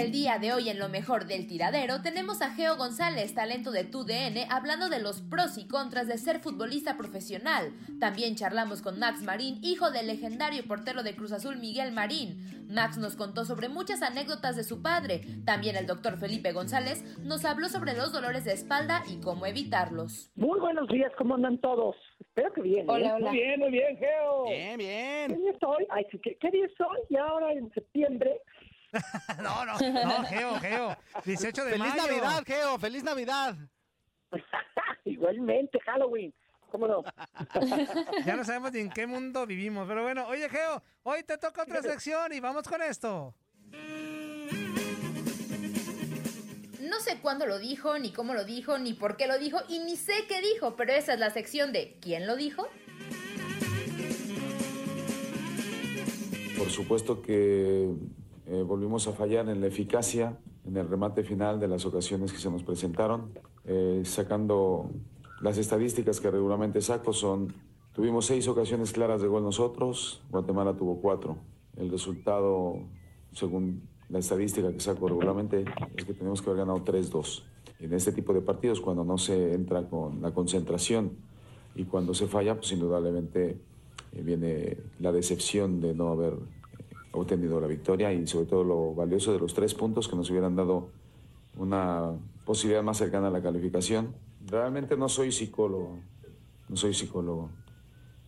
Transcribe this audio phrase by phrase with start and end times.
[0.00, 3.84] El día de hoy en lo mejor del tiradero tenemos a Geo González, talento de
[3.84, 7.74] TUDN, hablando de los pros y contras de ser futbolista profesional.
[8.00, 12.66] También charlamos con Max Marín, hijo del legendario portero de Cruz Azul Miguel Marín.
[12.70, 15.20] Max nos contó sobre muchas anécdotas de su padre.
[15.44, 20.32] También el doctor Felipe González nos habló sobre los dolores de espalda y cómo evitarlos.
[20.34, 21.94] Muy buenos días, ¿cómo andan todos?
[22.20, 22.86] Espero que bien.
[22.86, 22.88] ¿eh?
[22.88, 23.30] Hola, hola.
[23.32, 24.44] Muy bien, muy bien, Geo.
[24.44, 25.28] Bien, bien.
[25.28, 25.86] ¿Qué día es hoy?
[25.90, 26.98] Ay, ¿qué, qué día es hoy?
[27.10, 28.40] Y ahora en septiembre.
[29.42, 30.96] No, no, no, Geo, Geo.
[31.24, 32.02] 18 de ¡Feliz mayo.
[32.02, 32.78] Navidad, Geo!
[32.78, 33.56] ¡Feliz Navidad!
[35.04, 36.34] Igualmente, Halloween.
[36.70, 37.02] ¿Cómo no?
[38.24, 39.88] Ya no sabemos ni en qué mundo vivimos.
[39.88, 43.34] Pero bueno, oye, Geo, hoy te toca otra sección y vamos con esto.
[46.80, 49.78] No sé cuándo lo dijo, ni cómo lo dijo, ni por qué lo dijo, y
[49.80, 52.68] ni sé qué dijo, pero esa es la sección de ¿Quién lo dijo?
[56.58, 57.88] Por supuesto que
[58.50, 62.38] eh, volvimos a fallar en la eficacia, en el remate final de las ocasiones que
[62.38, 63.32] se nos presentaron.
[63.64, 64.90] Eh, sacando
[65.40, 67.54] las estadísticas que regularmente saco son,
[67.92, 71.36] tuvimos seis ocasiones claras de gol nosotros, Guatemala tuvo cuatro.
[71.76, 72.74] El resultado,
[73.32, 75.64] según la estadística que saco regularmente,
[75.96, 77.44] es que tenemos que haber ganado 3-2.
[77.78, 81.12] En este tipo de partidos, cuando no se entra con la concentración
[81.76, 83.60] y cuando se falla, pues indudablemente
[84.10, 86.34] eh, viene la decepción de no haber
[87.12, 90.56] obtenido la victoria y sobre todo lo valioso de los tres puntos que nos hubieran
[90.56, 90.90] dado
[91.56, 92.12] una
[92.44, 94.14] posibilidad más cercana a la calificación.
[94.46, 95.98] Realmente no soy psicólogo,
[96.68, 97.50] no soy psicólogo,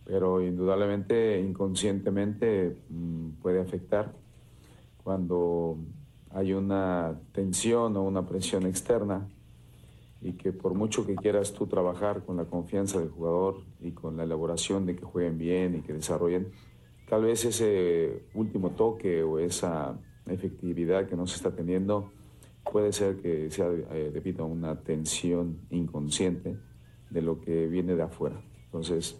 [0.05, 4.13] pero indudablemente inconscientemente mm, puede afectar
[5.03, 5.77] cuando
[6.31, 9.27] hay una tensión o una presión externa
[10.21, 14.15] y que por mucho que quieras tú trabajar con la confianza del jugador y con
[14.15, 16.51] la elaboración de que jueguen bien y que desarrollen,
[17.09, 22.11] tal vez ese último toque o esa efectividad que no se está teniendo
[22.71, 26.57] puede ser que sea eh, debido a una tensión inconsciente
[27.09, 28.41] de lo que viene de afuera.
[28.65, 29.19] Entonces,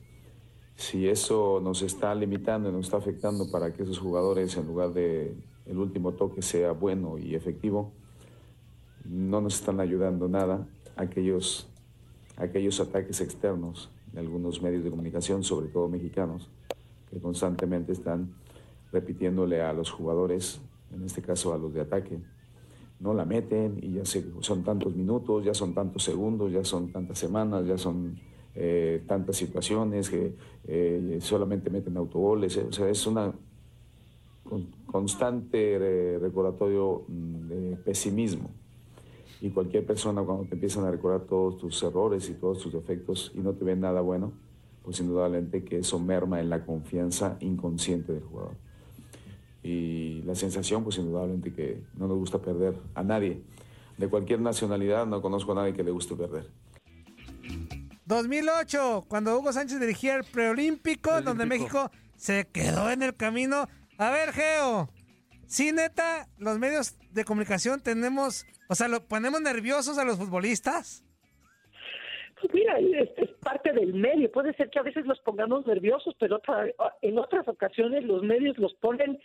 [0.76, 4.94] si eso nos está limitando y nos está afectando para que esos jugadores, en lugar
[4.94, 5.36] de
[5.66, 7.94] el último toque sea bueno y efectivo,
[9.06, 11.70] no nos están ayudando nada aquellos,
[12.38, 16.50] aquellos ataques externos de algunos medios de comunicación, sobre todo mexicanos,
[17.14, 18.34] que constantemente están
[18.92, 20.60] repitiéndole a los jugadores,
[20.94, 22.20] en este caso a los de ataque,
[23.00, 27.20] no la meten y ya son tantos minutos, ya son tantos segundos, ya son tantas
[27.20, 28.18] semanas, ya son
[28.56, 30.36] eh, tantas situaciones que
[30.68, 32.58] eh, solamente meten autogoles.
[32.58, 33.34] O sea, es una
[34.44, 38.50] con- constante recordatorio mm, de pesimismo.
[39.42, 43.32] Y cualquier persona cuando te empiezan a recordar todos tus errores y todos tus defectos
[43.36, 44.32] y no te ven nada bueno,
[44.84, 48.56] pues indudablemente que eso merma en la confianza inconsciente del jugador.
[49.64, 53.42] Y la sensación, pues indudablemente que no nos gusta perder a nadie.
[53.98, 56.50] De cualquier nacionalidad no conozco a nadie que le guste perder.
[58.06, 63.70] 2008, cuando Hugo Sánchez dirigía el preolímpico, donde México se quedó en el camino.
[63.98, 64.90] A ver, Geo,
[65.48, 71.03] sí, neta, los medios de comunicación tenemos, o sea, lo ponemos nerviosos a los futbolistas.
[72.52, 74.32] Mira, es, es parte del medio.
[74.32, 76.68] Puede ser que a veces los pongamos nerviosos, pero otra-
[77.02, 79.20] en otras ocasiones los medios los ponen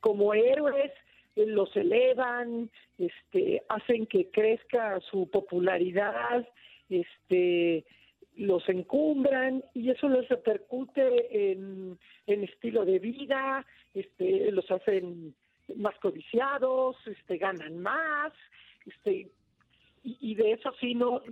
[0.00, 0.92] como héroes,
[1.36, 6.46] los elevan, este, hacen que crezca su popularidad,
[6.88, 7.84] este,
[8.36, 13.64] los encumbran y eso les repercute en, en estilo de vida,
[13.94, 15.34] este, los hacen
[15.76, 18.32] más codiciados, este, ganan más,
[18.86, 19.28] este,
[20.02, 21.22] y, y de eso sí no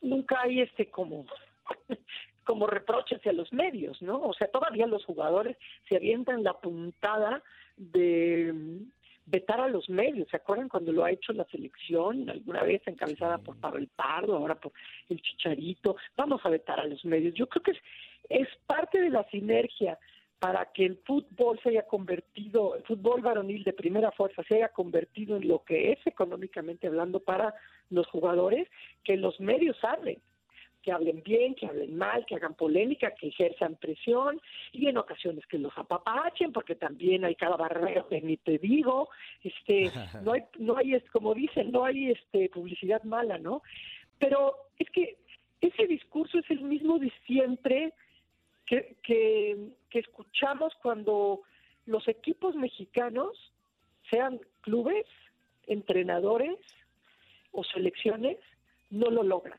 [0.00, 1.26] nunca hay este como
[2.44, 4.20] como reproche hacia los medios, ¿no?
[4.22, 5.56] O sea, todavía los jugadores
[5.88, 7.42] se avientan la puntada
[7.76, 8.90] de mm,
[9.26, 10.28] vetar a los medios.
[10.28, 14.56] ¿Se acuerdan cuando lo ha hecho la selección alguna vez encabezada por Pablo Pardo, ahora
[14.56, 14.72] por
[15.08, 15.96] el Chicharito?
[16.16, 17.34] Vamos a vetar a los medios.
[17.34, 17.78] Yo creo que es,
[18.28, 19.98] es parte de la sinergia
[20.40, 24.70] para que el fútbol se haya convertido, el fútbol varonil de primera fuerza se haya
[24.70, 27.54] convertido en lo que es económicamente hablando para
[27.90, 28.66] los jugadores,
[29.04, 30.18] que los medios hablen,
[30.82, 34.40] que hablen bien, que hablen mal, que hagan polémica, que ejerzan presión
[34.72, 39.10] y en ocasiones que los apapachen, porque también hay cada barrero que ni te digo,
[39.44, 39.90] este,
[40.24, 43.62] no hay, no hay, como dicen, no hay este publicidad mala, ¿no?
[44.18, 45.18] Pero es que
[45.60, 47.92] ese discurso es el mismo de siempre
[48.64, 49.56] que, que,
[49.90, 51.42] que escuchamos cuando
[51.86, 53.52] los equipos mexicanos,
[54.08, 55.06] sean clubes,
[55.66, 56.56] entrenadores
[57.52, 58.38] o selecciones,
[58.90, 59.58] no lo logran.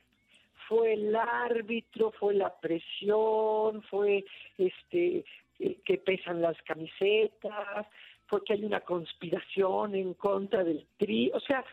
[0.68, 4.26] Fue el árbitro, fue la presión, fue
[4.58, 5.26] este
[5.60, 7.88] eh, que pesan las camisetas,
[8.28, 11.66] fue que hay una conspiración en contra del tri, o sea,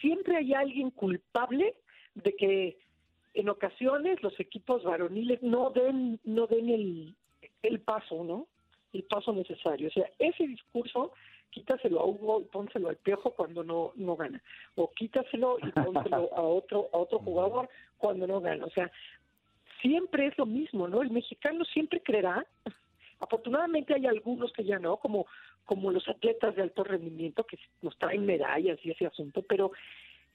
[0.00, 1.74] siempre hay alguien culpable
[2.14, 2.78] de que
[3.34, 7.14] en ocasiones los equipos varoniles no den no den el,
[7.64, 8.46] el paso, ¿no?
[8.92, 9.88] El paso necesario.
[9.88, 11.12] O sea, ese discurso
[11.50, 14.42] quítaselo a Hugo y pónselo al Piojo cuando no no gana
[14.74, 17.68] o quítaselo y pónselo a otro a otro jugador
[17.98, 18.66] cuando no gana.
[18.66, 18.90] O sea,
[19.80, 21.02] siempre es lo mismo, ¿no?
[21.02, 22.44] El mexicano siempre creerá
[23.24, 25.26] Afortunadamente hay algunos que ya no, como,
[25.64, 29.72] como los atletas de alto rendimiento que nos traen medallas y ese asunto, pero,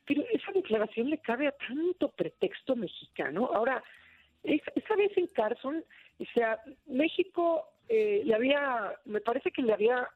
[0.05, 3.49] pero esa declaración le cabe a tanto pretexto mexicano.
[3.53, 3.83] Ahora,
[4.43, 5.83] esa vez en Carson,
[6.19, 10.07] o sea, México eh, le había, me parece que le había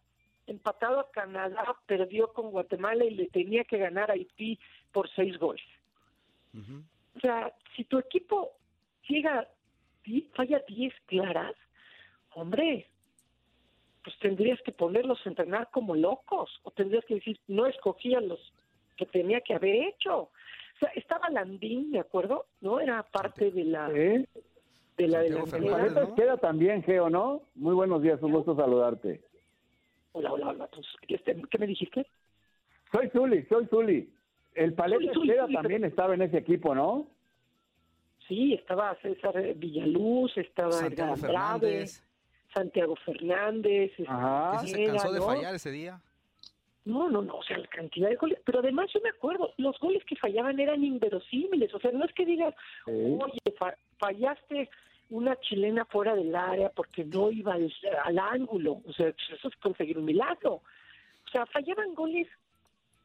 [0.47, 4.59] empatado a Canadá, perdió con Guatemala y le tenía que ganar a Haití
[4.91, 5.65] por seis goles.
[7.15, 8.51] O sea, si tu equipo
[9.07, 9.47] llega,
[10.35, 11.55] falla diez claras,
[12.35, 12.87] hombre,
[14.03, 18.53] pues tendrías que ponerlos a entrenar como locos, o tendrías que decir, no escogían los
[18.97, 20.29] que tenía que haber hecho.
[20.75, 22.45] O sea, estaba Landín, ¿de acuerdo?
[22.61, 22.79] ¿No?
[22.79, 23.91] Era parte de la...
[23.91, 24.27] ¿Eh?
[24.97, 26.15] De la ¿no?
[26.15, 27.41] queda también, Geo, ¿no?
[27.55, 29.21] Muy buenos días, un gusto saludarte.
[30.11, 30.67] Hola, hola, hola.
[30.67, 32.05] Pues, este, ¿Qué me dijiste?
[32.91, 34.13] Soy Zuli, soy Zuli.
[34.53, 37.07] El Paleta queda también estaba en ese equipo, ¿no?
[38.27, 42.03] Sí, estaba César Villaluz, estaba Santiago Fernández.
[42.53, 43.91] Santiago Fernández.
[43.97, 45.99] Este, ¿Se cansó de fallar ese día?
[46.85, 48.39] No, no, no, o sea, la cantidad de goles.
[48.43, 51.73] Pero además yo me acuerdo, los goles que fallaban eran inverosímiles.
[51.73, 52.53] O sea, no es que digas,
[52.85, 53.39] oye,
[53.97, 54.69] fallaste
[55.09, 58.81] una chilena fuera del área porque no iba al, ángulo.
[58.85, 60.55] O sea, eso es conseguir un milagro.
[60.55, 62.27] O sea, fallaban goles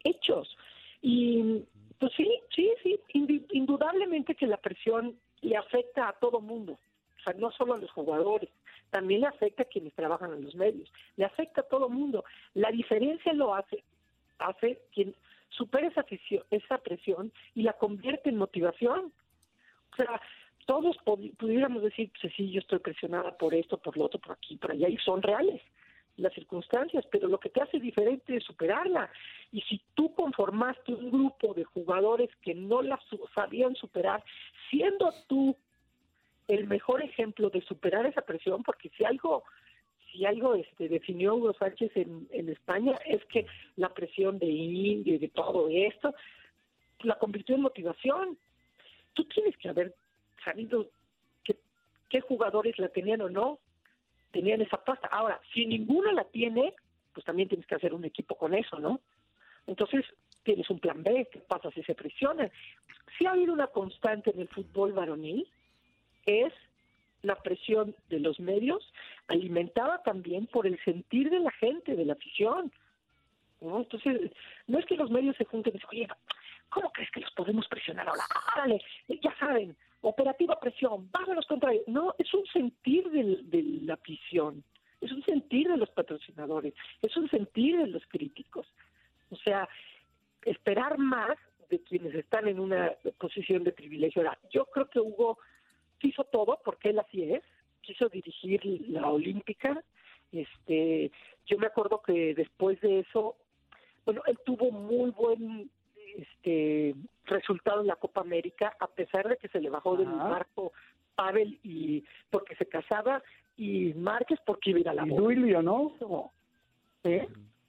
[0.03, 0.57] hechos.
[1.01, 1.63] Y
[1.99, 3.01] pues sí, sí, sí,
[3.53, 6.79] indudablemente que la presión le afecta a todo mundo.
[7.35, 8.51] No solo a los jugadores,
[8.91, 12.25] también le afecta a quienes trabajan en los medios, le afecta a todo el mundo.
[12.55, 13.85] La diferencia lo hace,
[14.39, 15.15] hace quien
[15.51, 16.05] supera esa,
[16.51, 19.13] esa presión y la convierte en motivación.
[19.93, 20.21] O sea,
[20.67, 20.97] todos
[21.39, 24.73] pudiéramos decir, pues sí, yo estoy presionada por esto, por lo otro, por aquí, por
[24.73, 25.63] allá, y son reales
[26.19, 29.11] las circunstancias, pero lo que te hace diferente es superarla.
[29.53, 33.01] Y si tú conformaste un grupo de jugadores que no la
[33.35, 34.23] sabían superar,
[34.69, 35.57] siendo tú
[36.49, 39.45] el mejor ejemplo de superar esa presión, porque si algo
[40.11, 43.47] si algo este, definió Hugo Sánchez en, en España es que
[43.77, 46.15] la presión de India y de todo esto
[47.01, 48.39] la convirtió en motivación.
[49.13, 49.95] Tú tienes que haber
[50.43, 50.89] sabido
[52.09, 53.59] qué jugadores la tenían o no,
[54.31, 55.09] tenían esa pasta.
[55.09, 56.75] Ahora, si ninguno la tiene,
[57.13, 59.01] pues también tienes que hacer un equipo con eso, ¿no?
[59.67, 60.05] Entonces,
[60.43, 62.51] tienes un plan B, ¿qué pasa si se presiona?
[63.17, 65.47] Si ha habido una constante en el fútbol varonil,
[66.29, 66.53] es
[67.23, 68.93] la presión de los medios,
[69.27, 72.73] alimentada también por el sentir de la gente, de la afición.
[73.61, 73.79] ¿no?
[73.79, 74.31] Entonces,
[74.67, 76.09] no es que los medios se junten y digan, oye,
[76.69, 78.23] ¿cómo crees que los podemos presionar ahora?
[78.55, 81.89] Árale, ya saben, operativa presión, vámonos contra ellos.
[81.89, 84.63] No, es un sentir de la afición,
[85.01, 88.67] es un sentir de los patrocinadores, es un sentir de los críticos.
[89.31, 89.69] O sea,
[90.45, 91.37] esperar más
[91.69, 94.23] de quienes están en una posición de privilegio.
[94.23, 95.39] Ahora, yo creo que Hugo
[96.07, 97.43] hizo todo porque él así es,
[97.81, 99.83] quiso dirigir la Olímpica.
[100.31, 101.11] Este,
[101.47, 103.37] yo me acuerdo que después de eso,
[104.05, 105.71] bueno, él tuvo muy buen
[106.17, 106.95] este
[107.25, 110.73] resultado en la Copa América, a pesar de que se le bajó del barco
[111.15, 113.23] Pavel y porque se casaba
[113.57, 115.93] y Márquez porque iba a ir a la ¿Y Duilio, no?
[117.05, 117.29] ¿Eh?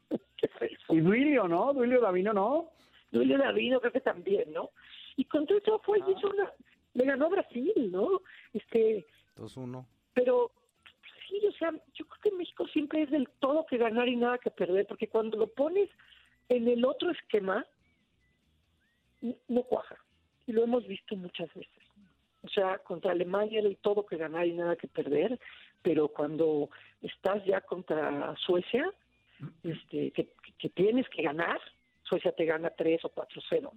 [0.89, 1.73] ¿Y Duilio, no?
[1.73, 2.69] ¿Duilio Davino, no?
[3.11, 4.69] Duilio Davino creo que también, ¿no?
[5.15, 6.51] Y con todo eso fue, hizo una,
[6.99, 8.21] le ganó Brasil, ¿no?
[8.53, 9.05] Este,
[9.37, 9.85] 2-1.
[10.13, 10.51] Pero
[11.27, 14.37] sí, o sea, yo creo que México siempre es del todo que ganar y nada
[14.37, 15.89] que perder, porque cuando lo pones
[16.49, 17.65] en el otro esquema,
[19.47, 19.95] no cuaja.
[20.45, 21.83] Y lo hemos visto muchas veces.
[22.41, 25.39] O sea, contra Alemania era el todo que ganar y nada que perder,
[25.81, 26.69] pero cuando
[27.01, 28.91] estás ya contra Suecia,
[29.63, 31.59] este, que, que tienes que ganar,
[32.03, 33.71] Suecia te gana 3 o 4-0, ¿no?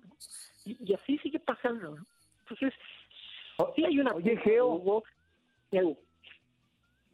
[0.64, 2.06] Y, y, así sigue pasando, ¿no?
[2.40, 2.72] Entonces,
[3.74, 4.12] Sí hay una...
[4.14, 5.02] Oye, Geo...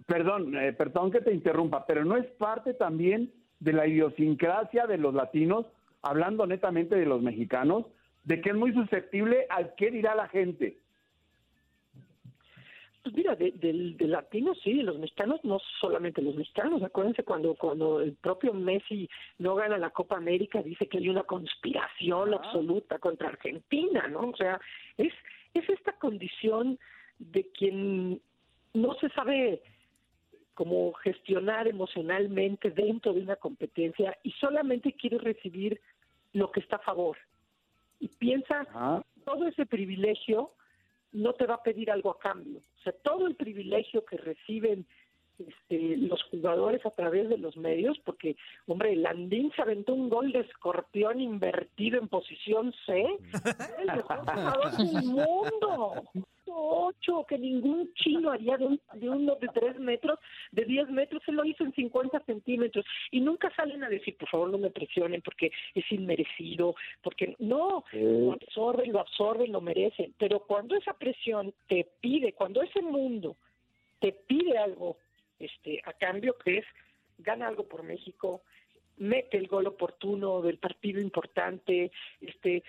[0.07, 4.97] Perdón, eh, perdón que te interrumpa, pero no es parte también de la idiosincrasia de
[4.97, 5.67] los latinos,
[6.03, 7.87] hablando netamente de los mexicanos,
[8.25, 10.79] de que es muy susceptible al qué dirá la gente.
[13.03, 16.83] Pues mira, del de, latinos sí, de los mexicanos, no solamente los mexicanos.
[16.83, 21.23] Acuérdense cuando, cuando el propio Messi no gana la Copa América, dice que hay una
[21.23, 24.29] conspiración absoluta contra Argentina, ¿no?
[24.31, 24.61] O sea,
[24.99, 25.13] es,
[25.59, 26.79] es esta condición
[27.19, 28.21] de quien
[28.75, 29.63] no se sabe
[30.55, 35.81] como gestionar emocionalmente dentro de una competencia y solamente quiere recibir
[36.33, 37.17] lo que está a favor.
[38.01, 38.67] Y piensa,
[39.25, 40.53] todo ese privilegio
[41.13, 42.59] no te va a pedir algo a cambio.
[42.59, 44.87] O sea, todo el privilegio que reciben
[45.39, 50.33] este, los jugadores a través de los medios, porque, hombre, Landín se aventó un gol
[50.33, 53.07] de escorpión invertido en posición C,
[53.79, 56.03] el mejor jugador del mundo.
[56.51, 60.19] Ocho, que ningún chino haría de, un, de uno de tres metros,
[60.51, 62.85] de diez metros, se lo hizo en 50 centímetros.
[63.11, 67.85] Y nunca salen a decir, por favor, no me presionen porque es inmerecido, porque no,
[67.93, 70.15] lo absorben, lo absorben, lo merecen.
[70.19, 73.37] Pero cuando esa presión te pide, cuando ese mundo
[74.01, 74.97] te pide algo
[75.39, 76.65] este, a cambio, que es
[77.19, 78.43] gana algo por México,
[78.99, 81.91] mete el gol oportuno del partido importante,
[82.21, 82.63] este,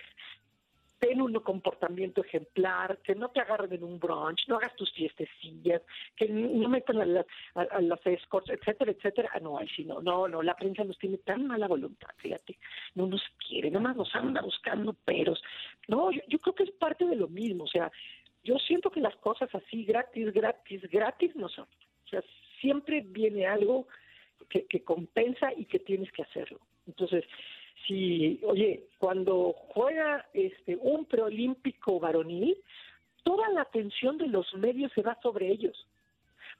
[1.00, 5.80] ten un comportamiento ejemplar, que no te agarren en un brunch, no hagas tus fiestecillas,
[6.14, 9.30] que no metan a, las, a, las escorts, etcétera, etcétera.
[9.32, 12.58] Ah, no, ay, sí, no, no, no, la prensa nos tiene tan mala voluntad, fíjate,
[12.94, 15.42] no nos quiere, nada más nos anda buscando peros.
[15.88, 17.90] No, yo, yo creo que es parte de lo mismo, o sea,
[18.44, 21.66] yo siento que las cosas así gratis, gratis, gratis no son.
[22.04, 22.22] O sea,
[22.60, 23.86] siempre viene algo
[24.48, 26.60] que, compensa y que tienes que hacerlo.
[26.86, 27.24] Entonces,
[27.86, 32.56] si, oye, cuando juega este un preolímpico varonil,
[33.22, 35.86] toda la atención de los medios se va sobre ellos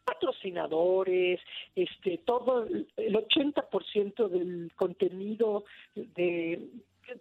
[0.04, 1.40] patrocinadores,
[1.75, 5.64] este, todo el 80% del contenido
[5.95, 6.69] de,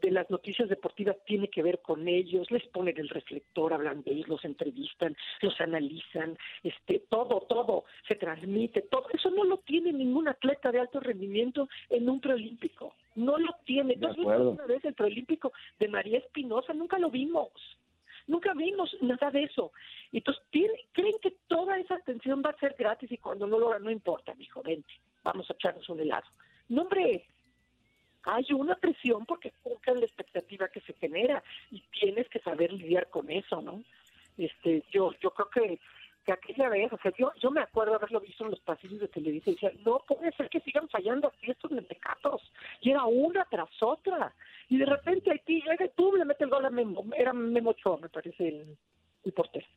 [0.01, 4.11] de las noticias deportivas tiene que ver con ellos, les ponen el reflector, hablan de
[4.11, 9.91] ellos, los entrevistan, los analizan, este, todo, todo se transmite, todo eso no lo tiene
[9.91, 13.95] ningún atleta de alto rendimiento en un preolímpico, no lo tiene.
[13.95, 14.11] ¿No
[14.51, 16.73] una vez el preolímpico de María Espinosa?
[16.73, 17.49] Nunca lo vimos.
[18.27, 19.71] Nunca vimos nada de eso.
[20.11, 23.89] Entonces, ¿creen que toda esa atención va a ser gratis y cuando no lo no
[23.89, 24.93] importa, hijo, vente,
[25.23, 26.27] vamos a echarnos un helado?
[26.67, 27.25] No, hombre,
[28.23, 33.09] hay una presión porque es la expectativa que se genera y tienes que saber lidiar
[33.09, 33.83] con eso, ¿no?
[34.37, 35.79] Este, yo, yo creo que,
[36.25, 39.07] que aquella vez, o sea, yo, yo me acuerdo haberlo visto en los pasillos de
[39.07, 42.41] televisión y decía, no puede ser que sigan fallando así estos mentecatos.
[42.81, 44.33] Y era una tras otra.
[44.69, 47.05] Y de repente Haití llega y tú le mete el gol a Memo.
[47.17, 48.77] Era Memo Ochoa, me parece, el,
[49.25, 49.67] el portero.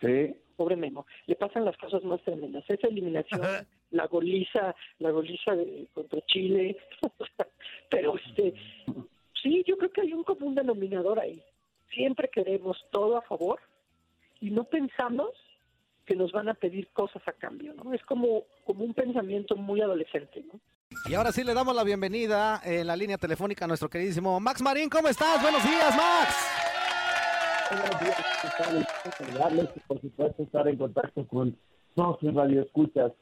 [0.00, 0.34] Sí.
[0.56, 1.06] Pobre Memo.
[1.26, 2.64] Le pasan las cosas más tremendas.
[2.68, 3.40] Esa eliminación,
[3.92, 6.76] la goliza, la goliza de, contra Chile.
[7.90, 8.54] Pero este,
[9.40, 11.42] sí, yo creo que hay un común denominador ahí.
[11.94, 13.60] Siempre queremos todo a favor
[14.40, 15.30] y no pensamos
[16.04, 17.92] que nos van a pedir cosas a cambio, ¿no?
[17.92, 20.58] Es como, como un pensamiento muy adolescente, ¿no?
[21.08, 24.60] Y ahora sí le damos la bienvenida en la línea telefónica a nuestro queridísimo Max
[24.60, 24.90] Marín.
[24.90, 25.40] ¿Cómo estás?
[25.40, 26.62] Buenos días, Max
[29.86, 31.56] por supuesto estar en contacto con
[31.94, 33.12] todos sus radioescuchas.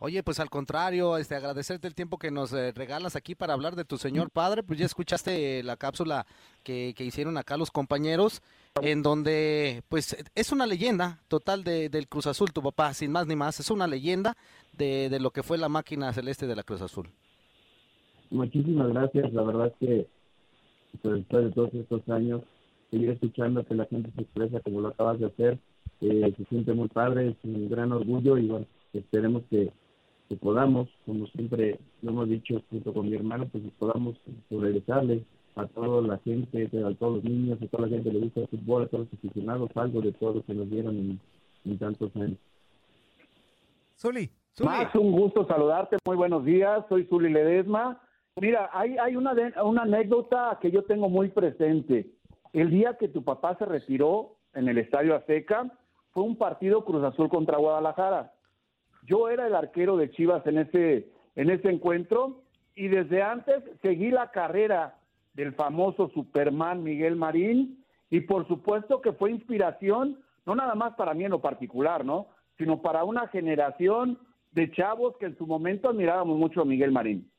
[0.00, 3.74] Oye, pues al contrario, este, agradecerte el tiempo que nos eh, regalas aquí para hablar
[3.74, 4.62] de tu señor padre.
[4.62, 6.24] Pues ya escuchaste la cápsula
[6.62, 8.40] que, hicieron acá los compañeros,
[8.80, 13.26] en donde, pues, es una leyenda total de, del Cruz Azul, tu papá, sin más
[13.26, 13.58] ni más.
[13.58, 14.36] Es una leyenda
[14.72, 17.08] de, de lo que fue la máquina celeste de la Cruz Azul.
[18.30, 19.32] Muchísimas gracias.
[19.32, 20.06] La verdad es que,
[21.02, 22.42] pues, después de todos estos años,
[22.92, 25.58] seguir escuchando que la gente se expresa como lo acabas de hacer.
[26.00, 29.72] Eh, se siente muy padre, es un gran orgullo y bueno, esperemos que,
[30.36, 34.16] podamos, como siempre lo hemos dicho junto con mi hermano, pues podamos
[34.50, 35.24] regresarle
[35.56, 38.40] a toda la gente, a todos los niños, a toda la gente que le gusta
[38.40, 41.20] el fútbol, a todos los aficionados, algo de todo lo que nos dieron
[41.64, 42.38] en, tantos años.
[43.96, 44.30] Zuli,
[44.62, 48.00] Más un gusto saludarte, muy buenos días, soy Zuli Ledesma.
[48.40, 52.06] Mira, hay, hay una, una anécdota que yo tengo muy presente.
[52.52, 55.72] El día que tu papá se retiró en el Estadio Azteca
[56.12, 58.32] fue un partido Cruz Azul contra Guadalajara.
[59.08, 62.42] Yo era el arquero de Chivas en ese, en ese encuentro
[62.74, 64.98] y desde antes seguí la carrera
[65.32, 71.14] del famoso Superman Miguel Marín y por supuesto que fue inspiración, no nada más para
[71.14, 72.26] mí en lo particular, ¿no?
[72.58, 74.18] Sino para una generación
[74.52, 77.30] de chavos que en su momento admirábamos mucho a Miguel Marín.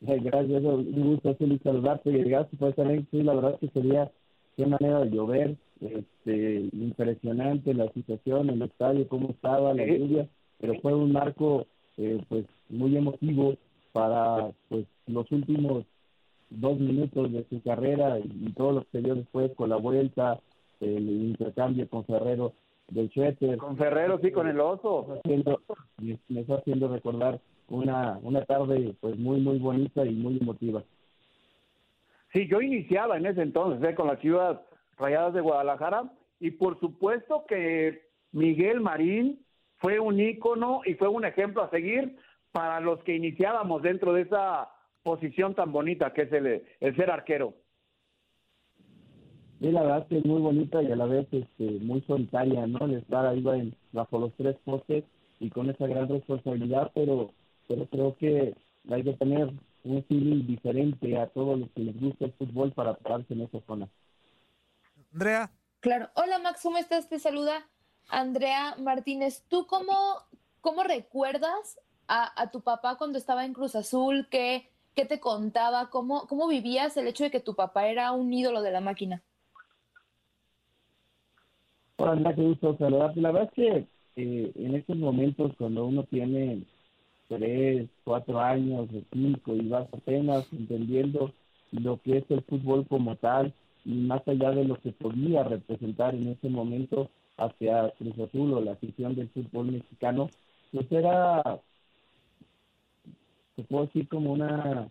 [0.00, 4.10] Gracias, un gusto saludarte y gracias por esta sí, la verdad que sería
[4.56, 10.80] qué manera de llover, este, impresionante la situación, el estadio, cómo estaba, la lluvia, pero
[10.80, 13.56] fue un marco eh, pues muy emotivo
[13.92, 15.84] para pues los últimos
[16.50, 20.38] dos minutos de su carrera y, todo lo que se dio después con la vuelta,
[20.80, 22.52] el intercambio con Ferrero
[22.88, 23.56] del Suéter.
[23.56, 25.20] Con Ferrero, sí, con el oso.
[25.98, 30.82] me está haciendo recordar una, una tarde pues muy, muy bonita y muy emotiva.
[32.32, 33.94] Sí, yo iniciaba en ese entonces ¿eh?
[33.94, 34.58] con las Chivas
[34.96, 39.44] Rayadas de Guadalajara y por supuesto que Miguel Marín
[39.76, 42.16] fue un ícono y fue un ejemplo a seguir
[42.52, 44.70] para los que iniciábamos dentro de esa
[45.02, 47.54] posición tan bonita que es el, el ser arquero.
[49.60, 52.84] Sí, la verdad es muy bonita y a la vez este, muy solitaria, ¿no?
[52.86, 55.04] Estar ahí bajo los tres postes
[55.38, 57.30] y con esa gran responsabilidad, pero,
[57.68, 58.54] pero creo que
[58.90, 59.52] hay que tener
[59.84, 63.60] un feeling diferente a todos los que les gusta el fútbol para pararse en esa
[63.60, 63.88] zona.
[65.12, 65.50] Andrea.
[65.80, 66.08] Claro.
[66.14, 67.08] Hola Max, ¿cómo estás?
[67.08, 67.68] Te saluda
[68.08, 69.44] Andrea Martínez.
[69.48, 69.92] ¿Tú cómo,
[70.60, 71.78] cómo recuerdas
[72.08, 74.28] a, a tu papá cuando estaba en Cruz Azul?
[74.30, 75.90] ¿Qué, qué te contaba?
[75.90, 79.22] ¿Cómo, ¿Cómo vivías el hecho de que tu papá era un ídolo de la máquina?
[81.96, 83.20] Hola, qué gusto saludarte.
[83.20, 86.64] La verdad es que eh, en estos momentos, cuando uno tiene
[87.28, 91.32] tres, cuatro años, o cinco, y vas apenas entendiendo
[91.70, 93.54] lo que es el fútbol como tal,
[93.84, 98.72] más allá de lo que podía representar en ese momento hacia Cruz Azul o la
[98.72, 100.30] afición del fútbol mexicano,
[100.72, 101.60] pues era,
[103.56, 104.88] se puedo decir como una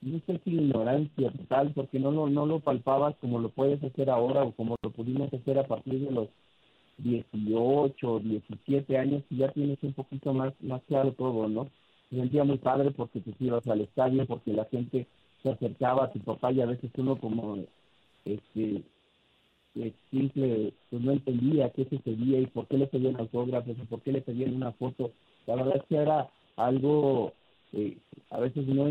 [0.00, 4.08] no sé si ignorancia total, porque no lo, no lo palpabas como lo puedes hacer
[4.08, 6.28] ahora o como lo pudimos hacer a partir de los
[6.98, 11.68] 18, 17 años, y ya tienes un poquito más, más claro todo, ¿no?
[12.10, 15.06] Me sentía muy padre porque te ibas al estadio, porque la gente
[15.42, 17.58] se acercaba a tu papá y a veces uno como
[18.34, 18.84] este
[20.10, 24.12] simple, pues no entendía qué sucedía y por qué le pedían autógrafos y por qué
[24.12, 25.12] le pedían una foto.
[25.46, 27.32] La verdad es que era algo
[27.72, 27.96] eh,
[28.30, 28.88] a veces no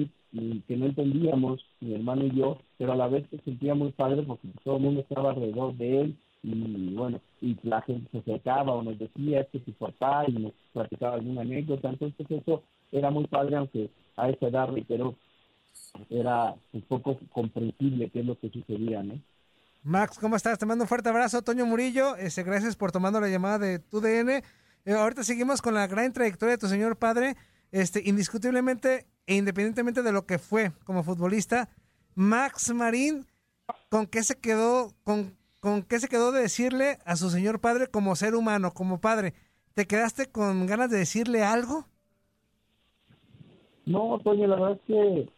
[0.68, 4.22] que no entendíamos, mi hermano y yo, pero a la vez se sentía muy padre
[4.24, 8.74] porque todo el mundo estaba alrededor de él y bueno, y la gente se acercaba
[8.74, 13.26] o nos decía que su papá y nos platicaba alguna anécdota, entonces eso era muy
[13.26, 15.16] padre, aunque a esa edad, pero
[16.10, 19.20] era un poco comprensible qué es lo que sucedía, ¿no?
[19.84, 20.60] Max, ¿cómo estás?
[20.60, 24.02] Te mando un fuerte abrazo, Toño Murillo, este, gracias por tomando la llamada de tu
[24.02, 24.44] DN.
[24.86, 27.36] Eh, ahorita seguimos con la gran trayectoria de tu señor padre,
[27.72, 31.70] este, indiscutiblemente e independientemente de lo que fue como futbolista,
[32.16, 33.26] Max Marín,
[33.90, 37.88] ¿con qué se quedó, con, con qué se quedó de decirle a su señor padre
[37.88, 39.34] como ser humano, como padre?
[39.76, 41.86] ¿Te quedaste con ganas de decirle algo?
[43.86, 45.30] No, Toño, la verdad es que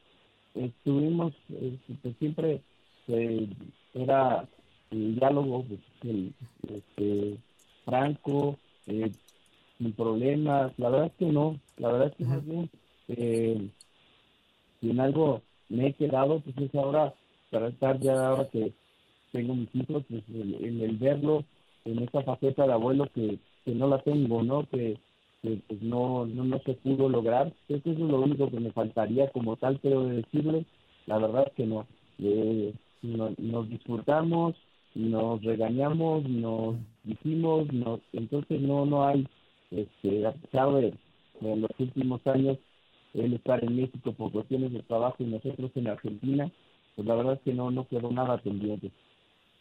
[0.55, 2.61] estuvimos, este, siempre
[3.07, 3.47] eh,
[3.93, 4.47] era
[4.91, 5.79] el diálogo pues,
[6.67, 7.37] este,
[7.85, 9.11] franco, eh,
[9.77, 10.77] sin problemas.
[10.77, 12.69] La verdad es que no, la verdad es que más bien
[13.07, 13.69] eh,
[14.79, 17.13] si en algo me he quedado, pues es ahora,
[17.49, 18.73] para estar ya ahora que
[19.31, 21.45] tengo mis hijos, pues en el, verlo
[21.85, 24.67] en esta faceta de abuelo que, que no la tengo, ¿no?
[24.69, 24.97] Que,
[25.41, 27.53] pues no, no, no se pudo lograr.
[27.67, 30.65] Eso es lo único que me faltaría como tal, pero de decirle,
[31.07, 31.87] la verdad que no.
[32.19, 34.55] Eh, nos disfrutamos,
[34.93, 39.27] nos regañamos, nos dijimos, nos, entonces no no hay,
[39.71, 40.93] este, a pesar de
[41.41, 42.59] los últimos años,
[43.13, 46.51] él estar en México por cuestiones de trabajo y nosotros en Argentina,
[46.95, 48.91] pues la verdad es que no, no quedó nada pendiente.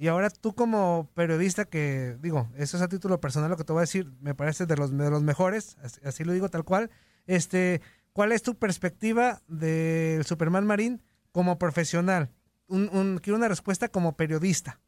[0.00, 3.72] Y ahora tú como periodista que, digo, eso es a título personal lo que te
[3.74, 6.88] voy a decir, me parece de los, de los mejores, así, lo digo tal cual,
[7.26, 7.82] este,
[8.14, 12.30] ¿cuál es tu perspectiva del Superman Marín como profesional?
[12.66, 14.80] Un, un, quiero una respuesta como periodista.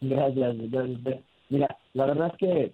[0.00, 0.56] Gracias.
[1.50, 2.72] Mira, la verdad es que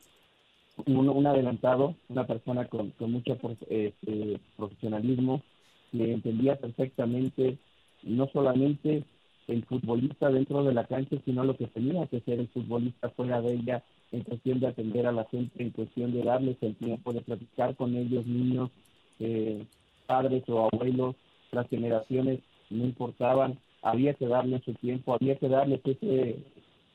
[0.87, 3.37] un, un adelantado, una persona con, con mucho
[3.68, 5.42] este, profesionalismo,
[5.90, 7.59] que entendía perfectamente
[8.05, 9.05] no solamente
[9.49, 13.41] el futbolista dentro de la cancha, sino lo que tenía que ser el futbolista fuera
[13.41, 17.13] de ella, en cuestión de atender a la gente, en cuestión de darles el tiempo
[17.13, 18.71] de platicar con ellos, niños,
[19.19, 19.65] eh,
[20.07, 21.17] padres o abuelos,
[21.51, 26.37] las generaciones no importaban, había que darles su tiempo, había que darles ese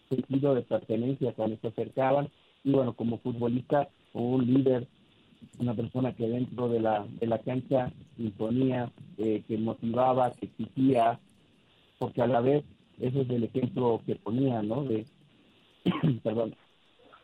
[0.09, 2.29] sentido de pertenencia cuando se acercaban.
[2.63, 4.87] Y bueno, como futbolista, un líder,
[5.59, 11.19] una persona que dentro de la, de la cancha imponía, eh, que motivaba, que exigía,
[11.97, 12.63] porque a la vez
[12.99, 14.83] ese es el ejemplo que ponía, ¿no?
[14.83, 15.05] De,
[16.23, 16.55] perdón,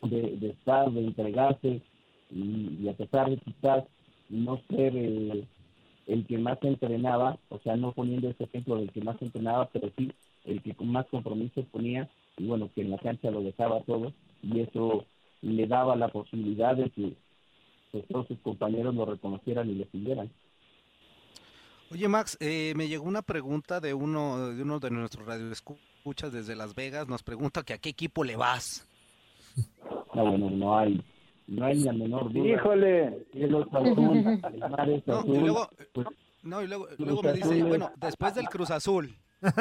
[0.04, 1.82] de, estar, de entregarse
[2.30, 3.84] y, a pesar de quizás
[4.30, 5.48] no ser el,
[6.08, 9.92] el que más entrenaba, o sea, no poniendo ese ejemplo del que más entrenaba, pero
[9.98, 10.12] sí
[10.46, 14.14] el que con más compromiso ponía y bueno, que en la cancha lo dejaba todo
[14.42, 15.06] y eso
[15.42, 17.14] le daba la posibilidad de que
[17.92, 20.30] pues, todos sus compañeros lo reconocieran y le siguieran.
[21.94, 26.56] Oye Max, eh, me llegó una pregunta de uno de uno de nuestros radioescuchas desde
[26.56, 28.90] Las Vegas, nos pregunta que a qué equipo le vas.
[30.16, 31.06] No, bueno, no hay,
[31.46, 32.50] no hay ni la menor duda.
[32.50, 33.28] Híjole,
[33.72, 35.36] azul, el mar es no, azul.
[35.36, 36.08] Y luego, pues,
[36.42, 39.16] no, y luego, luego me dice, bueno, después del Cruz Azul.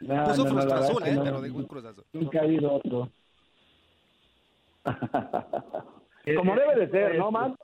[0.00, 1.14] No, Puso no, no, Cruz Azul, ¿eh?
[1.14, 2.04] no, Pero digo Cruz Azul.
[2.12, 3.08] Nunca ha habido otro.
[4.82, 7.54] Como debe de ser, ¿no, man?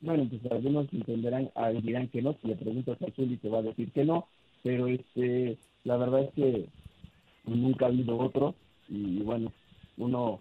[0.00, 3.48] Bueno, pues algunos entenderán, ah, dirán que no, si le preguntas a Azul y te
[3.48, 4.28] va a decir que no,
[4.62, 6.68] pero este, la verdad es que
[7.44, 8.54] nunca ha habido otro
[8.88, 9.52] y bueno,
[9.96, 10.40] uno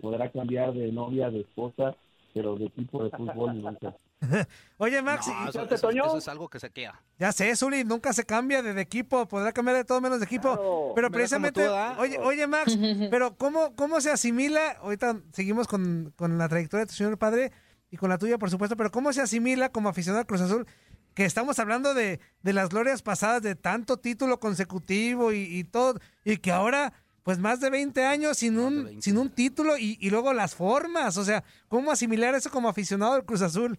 [0.00, 1.96] podrá cambiar de novia, de esposa,
[2.32, 3.94] pero de tipo de fútbol nunca.
[4.78, 7.02] Oye, Max, No, y- eso, es algo que se queda.
[7.18, 10.26] ya sé, Zuli, nunca se cambia de, de equipo, podrá cambiar de todo menos de
[10.26, 10.54] equipo.
[10.54, 10.92] Claro.
[10.94, 11.66] pero precisamente,
[11.98, 12.78] oye, oye, Max,
[13.10, 14.76] pero ¿cómo, ¿cómo se asimila?
[14.80, 17.50] Ahorita seguimos con, con la trayectoria de tu señor padre
[17.92, 20.66] y con la tuya, por supuesto, pero ¿cómo se asimila como aficionado al Cruz Azul?
[21.14, 26.00] Que estamos hablando de, de las glorias pasadas, de tanto título consecutivo y, y todo,
[26.24, 29.02] y que ahora, pues más de 20 años sin un, 20.
[29.02, 33.12] sin un título y, y luego las formas, o sea, ¿cómo asimilar eso como aficionado
[33.12, 33.78] al Cruz Azul?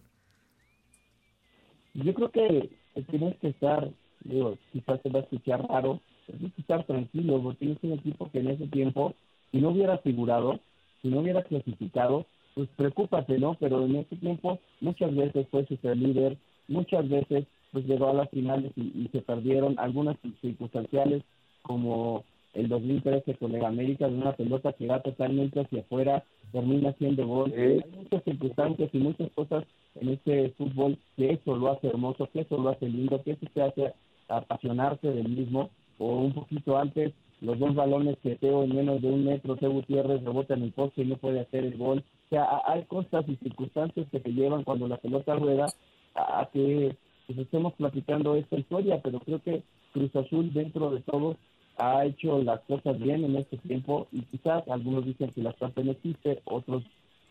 [1.94, 2.70] Yo creo que
[3.10, 7.72] tienes que estar, digo, quizás te va a escuchar raro, tienes que estar tranquilo, porque
[7.72, 9.16] es un equipo que en ese tiempo,
[9.50, 10.60] si no hubiera figurado,
[11.02, 13.54] si no hubiera clasificado, pues preocúpate, ¿no?
[13.60, 16.36] Pero en ese tiempo muchas veces fue super líder,
[16.68, 21.22] muchas veces pues llegó a las finales y, y se perdieron algunas circunstanciales
[21.62, 26.92] como el 2013 con el América de una pelota que va totalmente hacia afuera, termina
[26.94, 27.52] siendo gol.
[27.56, 29.64] Hay muchas circunstancias y muchas cosas
[29.96, 33.46] en este fútbol que eso lo hace hermoso, que eso lo hace lindo, que eso
[33.52, 33.92] te hace
[34.28, 35.70] apasionarse del mismo.
[35.98, 39.70] O un poquito antes, los dos balones que Teo en menos de un metro, Teo
[39.72, 41.98] Gutiérrez rebota en el poste y no puede hacer el gol.
[42.26, 45.66] O sea, ha- hay cosas y circunstancias que te llevan cuando la pelota rueda
[46.14, 51.36] a que pues, estemos platicando esta historia, pero creo que Cruz Azul dentro de todo
[51.76, 55.82] ha hecho las cosas bien en este tiempo y quizás algunos dicen que la suerte
[55.84, 56.84] no existe, otros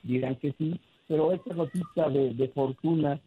[0.03, 3.19] dirán que sí, pero esta noticia de, de fortuna,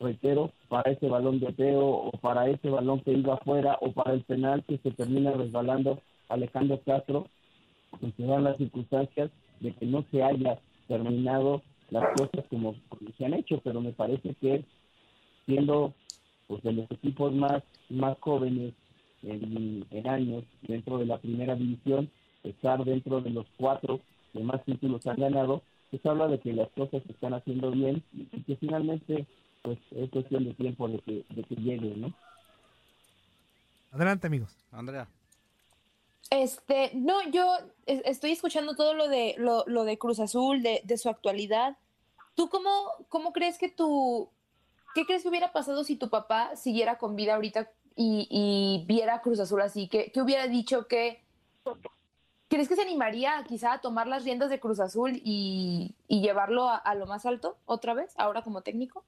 [0.00, 4.14] reitero, para ese balón de Teo o para ese balón que iba afuera o para
[4.14, 7.26] el penal que se termina resbalando Alejandro Castro,
[8.00, 9.30] pues se dan las circunstancias
[9.60, 13.92] de que no se haya terminado las cosas como, como se han hecho, pero me
[13.92, 14.64] parece que
[15.46, 15.94] siendo
[16.46, 18.74] pues de los equipos más, más jóvenes
[19.22, 22.10] en, en años dentro de la primera división,
[22.44, 24.00] estar dentro de los cuatro
[24.32, 28.02] que más títulos han ganado, pues habla de que las cosas se están haciendo bien
[28.12, 29.26] y que finalmente
[29.62, 32.12] pues es cuestión de tiempo de que, de que llegue, ¿no?
[33.92, 34.56] Adelante, amigos.
[34.72, 35.08] Andrea.
[36.30, 40.82] Este, no, yo es- estoy escuchando todo lo de lo, lo de Cruz Azul, de,
[40.84, 41.76] de su actualidad.
[42.34, 42.70] ¿Tú cómo,
[43.08, 44.28] cómo crees que tu,
[44.94, 49.22] qué crees que hubiera pasado si tu papá siguiera con vida ahorita y, y viera
[49.22, 49.88] Cruz Azul así?
[49.88, 51.24] ¿Qué, qué hubiera dicho que,
[52.48, 56.68] crees que se animaría quizá a tomar las riendas de Cruz Azul y, y llevarlo
[56.68, 59.04] a, a lo más alto otra vez, ahora como técnico?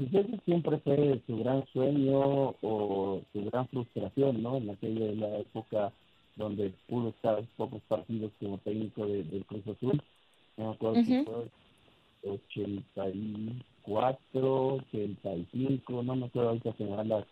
[0.00, 4.56] Pues ese siempre fue su gran sueño o su gran frustración, ¿no?
[4.56, 5.92] En aquella de la época
[6.36, 10.00] donde pudo estar pocos partidos como técnico de- del Cruz Azul.
[10.56, 11.24] No me acuerdo si Ujú.
[11.24, 11.48] fue
[12.32, 17.26] 84, 85, no me acuerdo ahorita se me dan las,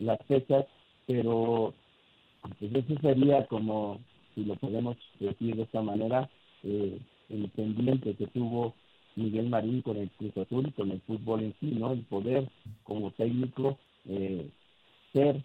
[0.00, 0.66] las fechas,
[1.06, 1.74] pero
[2.58, 4.00] pues ese sería como,
[4.34, 6.28] si lo podemos decir de esta manera,
[6.64, 8.74] eh, el pendiente que tuvo
[9.16, 11.92] Miguel Marín con el Cruz Azul y con el fútbol en sí, ¿no?
[11.92, 12.48] El poder
[12.82, 14.50] como técnico eh,
[15.12, 15.42] ser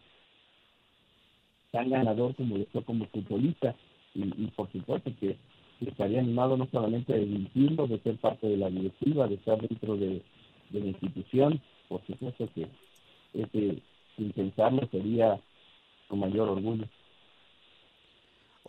[1.71, 3.75] tan ganador como lo como futbolista
[4.15, 5.37] y, y por supuesto que,
[5.79, 9.59] que estaría animado no solamente de dirigirlo, de ser parte de la directiva, de estar
[9.61, 10.23] dentro de,
[10.69, 12.67] de la institución, por supuesto que
[13.33, 13.81] ese,
[14.17, 15.39] sin pensarlo sería
[16.07, 16.85] con mayor orgullo.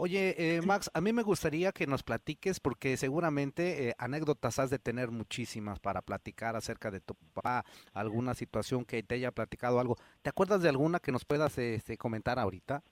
[0.02, 4.70] Oye, eh, Max, a mí me gustaría que nos platiques, porque seguramente eh, anécdotas has
[4.70, 9.78] de tener muchísimas para platicar acerca de tu papá, alguna situación que te haya platicado
[9.78, 9.96] algo.
[10.22, 12.82] ¿Te acuerdas de alguna que nos puedas este, comentar ahorita?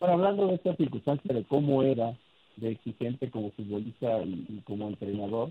[0.00, 2.14] Bueno, hablando de esta circunstancia de cómo era
[2.56, 5.50] de exigente como futbolista y, y como entrenador,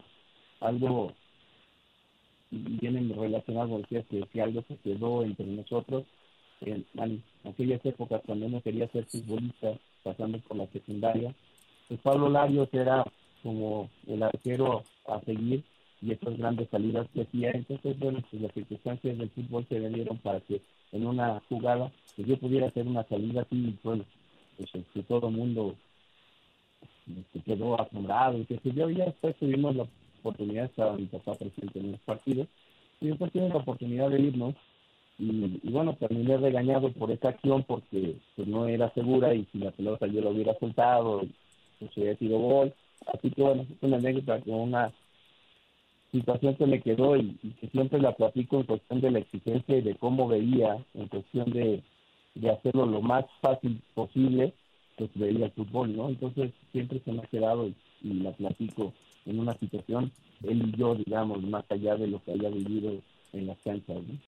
[0.60, 1.12] algo
[2.52, 6.06] viene relacionado, decía que, que algo se quedó entre nosotros
[6.62, 11.34] en, aquellas épocas cuando uno quería ser futbolista, pasando por la secundaria,
[11.88, 13.04] pues Pablo Larios era
[13.43, 15.63] como el arquero a seguir
[16.02, 17.52] y esas grandes salidas que hacía.
[17.52, 22.28] Entonces, bueno, pues las circunstancias del fútbol se dieron para que en una jugada pues
[22.28, 24.04] yo pudiera hacer una salida así, y, bueno,
[24.58, 25.76] pues que todo el mundo
[27.08, 29.88] este, quedó asombrado y que se yo ya después tuvimos la
[30.19, 32.47] oportunidad, estaba mi papá presente en los partidos,
[33.00, 34.56] y después tuvimos la oportunidad de irnos
[35.22, 39.60] y, y bueno, terminé regañado por esa acción porque pues, no era segura y si
[39.60, 41.22] la pelota yo la hubiera soltado,
[41.80, 42.74] pues hubiera sido gol.
[43.14, 44.92] Así que bueno, es una anécdota con una
[46.12, 49.82] situación se me quedó y, que siempre la platico en cuestión de la exigencia y
[49.82, 51.84] de cómo veía en cuestión de,
[52.34, 54.54] de hacerlo lo más fácil posible,
[54.98, 56.10] pues veía el fútbol, ¿no?
[56.10, 58.92] Entonces siempre se me ha quedado y, y la platico
[59.28, 60.12] en una situación,
[60.44, 62.94] él y yo, digamos, más allá de lo que haya vivido
[63.34, 64.31] en las canchas, ¿no?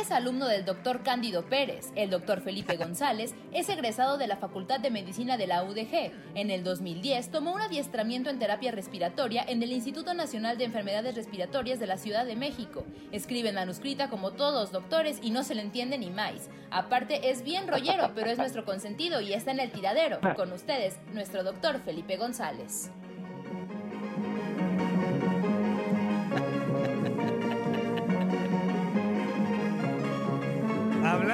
[0.00, 1.90] Es alumno del doctor Cándido Pérez.
[1.96, 6.12] El doctor Felipe González es egresado de la Facultad de Medicina de la UDG.
[6.36, 11.16] En el 2010 tomó un adiestramiento en terapia respiratoria en el Instituto Nacional de Enfermedades
[11.16, 12.84] Respiratorias de la Ciudad de México.
[13.10, 16.48] Escribe en manuscrita como todos los doctores y no se le entiende ni más.
[16.70, 20.20] Aparte es bien rollero, pero es nuestro consentido y está en el tiradero.
[20.36, 22.92] Con ustedes, nuestro doctor Felipe González.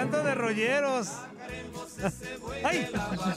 [0.04, 1.22] Hablando de rolleros.
[2.64, 2.90] ¡Ay!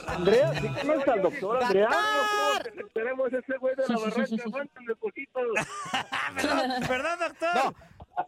[0.07, 1.87] Andrea, ¿sí conoces al doctor Andrea?
[1.87, 2.89] ¡Doctor!
[2.93, 5.39] Tenemos ese güey de la barranca, aguántame poquito.
[6.87, 7.49] Perdón, doctor.
[7.55, 7.73] No,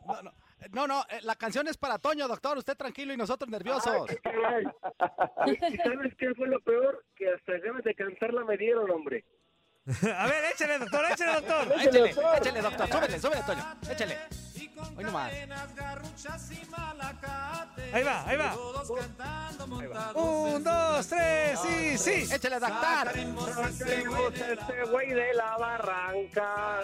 [0.08, 0.32] no, no,
[0.72, 2.58] no, no, eh, la canción es para Toño, doctor.
[2.58, 4.08] Usted tranquilo y nosotros nerviosos.
[4.24, 4.64] Ay.
[5.48, 7.04] ¿Y sabes qué fue lo peor?
[7.18, 9.26] Que hasta ganas de cantarla me dieron, hombre.
[10.16, 11.82] A ver, échale, doctor, échale, doctor.
[11.82, 12.88] Échele, échele, doctor.
[12.88, 13.66] Súbele, súbele, Toño.
[13.92, 14.18] Échele.
[14.98, 15.32] Hoy nomás.
[17.92, 18.56] Ahí va, ahí va.
[20.16, 22.34] Un, dos, tres, sí, sí.
[22.34, 23.12] Échele, doctor.
[23.14, 26.82] Tenemos este güey de la barranca.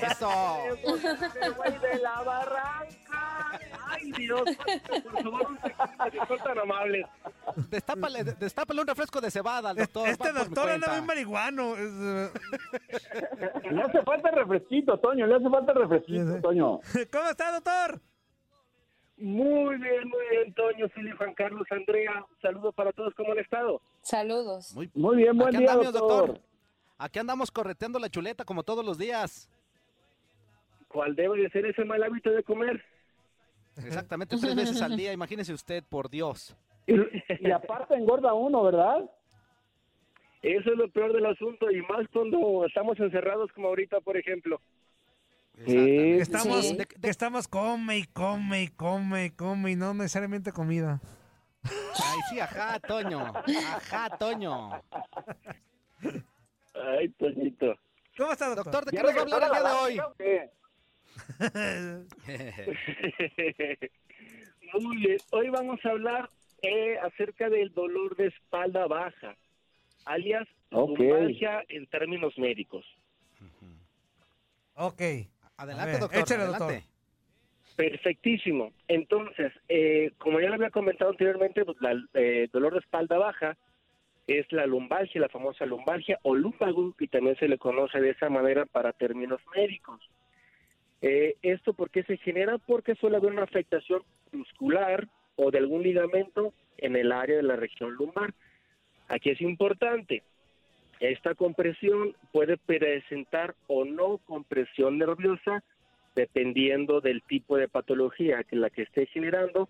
[0.00, 0.58] Eso.
[0.82, 3.60] Tenemos este güey de la barranca.
[3.96, 4.42] Ay, Dios.
[4.42, 7.06] Por favor, un segundo, que son tan amables.
[7.70, 10.08] Destápale, destápale un refresco de cebada al doctor.
[10.08, 11.74] Este doctor anda muy marihuano.
[11.76, 16.42] Es, eh, Le hace falta refresquito, Toño, le hace falta refresquito, Sí, sí.
[16.42, 16.80] Toño.
[17.12, 18.00] ¿Cómo está, doctor?
[19.18, 22.24] Muy bien, muy bien, Toño, Silvio, Juan Carlos, Andrea.
[22.28, 23.14] Un saludo para todos.
[23.14, 23.80] ¿Cómo han estado?
[24.02, 24.74] Saludos.
[24.74, 26.26] Muy, Muy bien, buen Aquí día, andamos, doctor.
[26.28, 26.44] doctor.
[26.98, 29.48] Aquí andamos correteando la chuleta como todos los días.
[30.88, 32.82] ¿Cuál debe de ser ese mal hábito de comer?
[33.76, 35.12] Exactamente tres veces al día.
[35.12, 36.56] Imagínese usted, por Dios.
[36.86, 39.10] Y aparte engorda uno, ¿verdad?
[40.42, 44.60] Eso es lo peor del asunto y más cuando estamos encerrados como ahorita, por ejemplo.
[45.58, 46.20] Exactamente.
[46.22, 46.76] Estamos, Sí.
[46.76, 51.00] De- de- estamos come y come y come y come y no necesariamente comida.
[51.64, 53.20] Ay, sí, ajá, Toño.
[53.34, 54.70] Ajá, Toño.
[56.74, 57.74] Ay, Toñito.
[58.16, 58.64] ¿Cómo está, doctor?
[58.64, 60.00] Doctor, ¿de qué nos va a hablar el día de hoy?
[62.26, 63.90] ¿Qué?
[64.80, 65.18] Muy bien.
[65.30, 66.28] Hoy vamos a hablar
[66.62, 69.36] eh, acerca del dolor de espalda baja,
[70.04, 70.98] alias Ok.
[70.98, 72.84] lumbalgia en términos médicos.
[74.74, 75.00] ok.
[75.58, 76.20] Adelante, ver, doctor.
[76.20, 76.74] échale, adelante.
[76.74, 76.96] doctor.
[77.76, 78.72] Perfectísimo.
[78.88, 83.56] Entonces, eh, como ya lo había comentado anteriormente, pues, la, eh, dolor de espalda baja
[84.26, 88.28] es la lumbalgia, la famosa lumbalgia o lumbago, que también se le conoce de esa
[88.28, 90.00] manera para términos médicos.
[91.08, 92.58] Eh, ¿Esto por qué se genera?
[92.58, 97.54] Porque suele haber una afectación muscular o de algún ligamento en el área de la
[97.54, 98.34] región lumbar.
[99.06, 100.24] Aquí es importante,
[100.98, 105.62] esta compresión puede presentar o no compresión nerviosa
[106.16, 109.68] dependiendo del tipo de patología que la que esté generando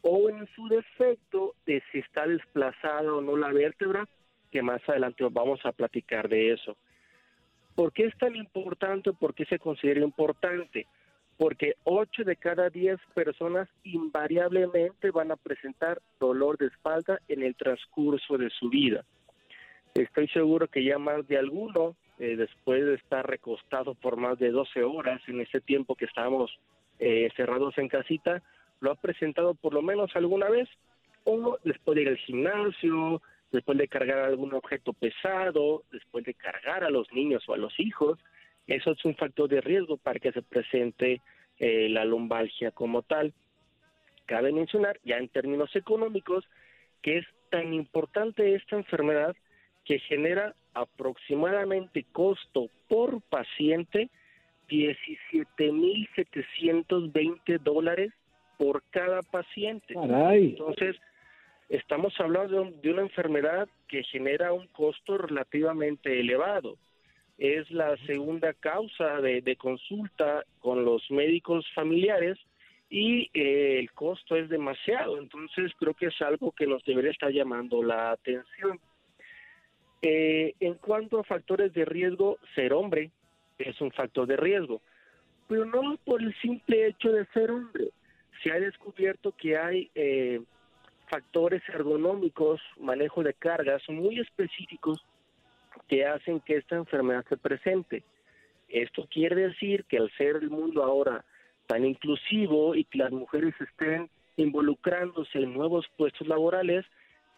[0.00, 4.08] o en su defecto de si está desplazada o no la vértebra,
[4.50, 6.78] que más adelante vamos a platicar de eso.
[7.78, 10.88] ¿Por qué es tan importante por qué se considera importante?
[11.36, 17.54] Porque 8 de cada 10 personas invariablemente van a presentar dolor de espalda en el
[17.54, 19.04] transcurso de su vida.
[19.94, 24.50] Estoy seguro que ya más de alguno, eh, después de estar recostado por más de
[24.50, 26.50] 12 horas en ese tiempo que estábamos
[26.98, 28.42] eh, cerrados en casita,
[28.80, 30.68] lo ha presentado por lo menos alguna vez,
[31.22, 36.84] o después de ir al gimnasio, después de cargar algún objeto pesado, después de cargar
[36.84, 38.18] a los niños o a los hijos.
[38.66, 41.20] Eso es un factor de riesgo para que se presente
[41.58, 43.32] eh, la lumbalgia como tal.
[44.26, 46.44] Cabe mencionar, ya en términos económicos,
[47.02, 49.34] que es tan importante esta enfermedad
[49.84, 54.10] que genera aproximadamente costo por paciente
[54.68, 58.12] 17.720 dólares
[58.58, 59.94] por cada paciente.
[59.94, 60.50] Caray.
[60.50, 60.96] Entonces,
[61.68, 66.76] estamos hablando de, un- de una enfermedad que genera un costo relativamente elevado.
[67.38, 72.36] Es la segunda causa de, de consulta con los médicos familiares
[72.90, 75.18] y eh, el costo es demasiado.
[75.18, 78.80] Entonces, creo que es algo que nos debería estar llamando la atención.
[80.02, 83.10] Eh, en cuanto a factores de riesgo, ser hombre
[83.58, 84.80] es un factor de riesgo,
[85.48, 87.88] pero no por el simple hecho de ser hombre.
[88.42, 90.40] Se ha descubierto que hay eh,
[91.10, 95.04] factores ergonómicos, manejo de cargas muy específicos
[95.88, 98.04] que hacen que esta enfermedad se presente.
[98.68, 101.24] Esto quiere decir que al ser el mundo ahora
[101.66, 106.84] tan inclusivo y que las mujeres estén involucrándose en nuevos puestos laborales,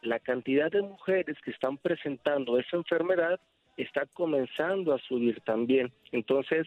[0.02, 3.40] la cantidad de mujeres que están presentando esa enfermedad
[3.76, 5.92] está comenzando a subir también.
[6.12, 6.66] Entonces,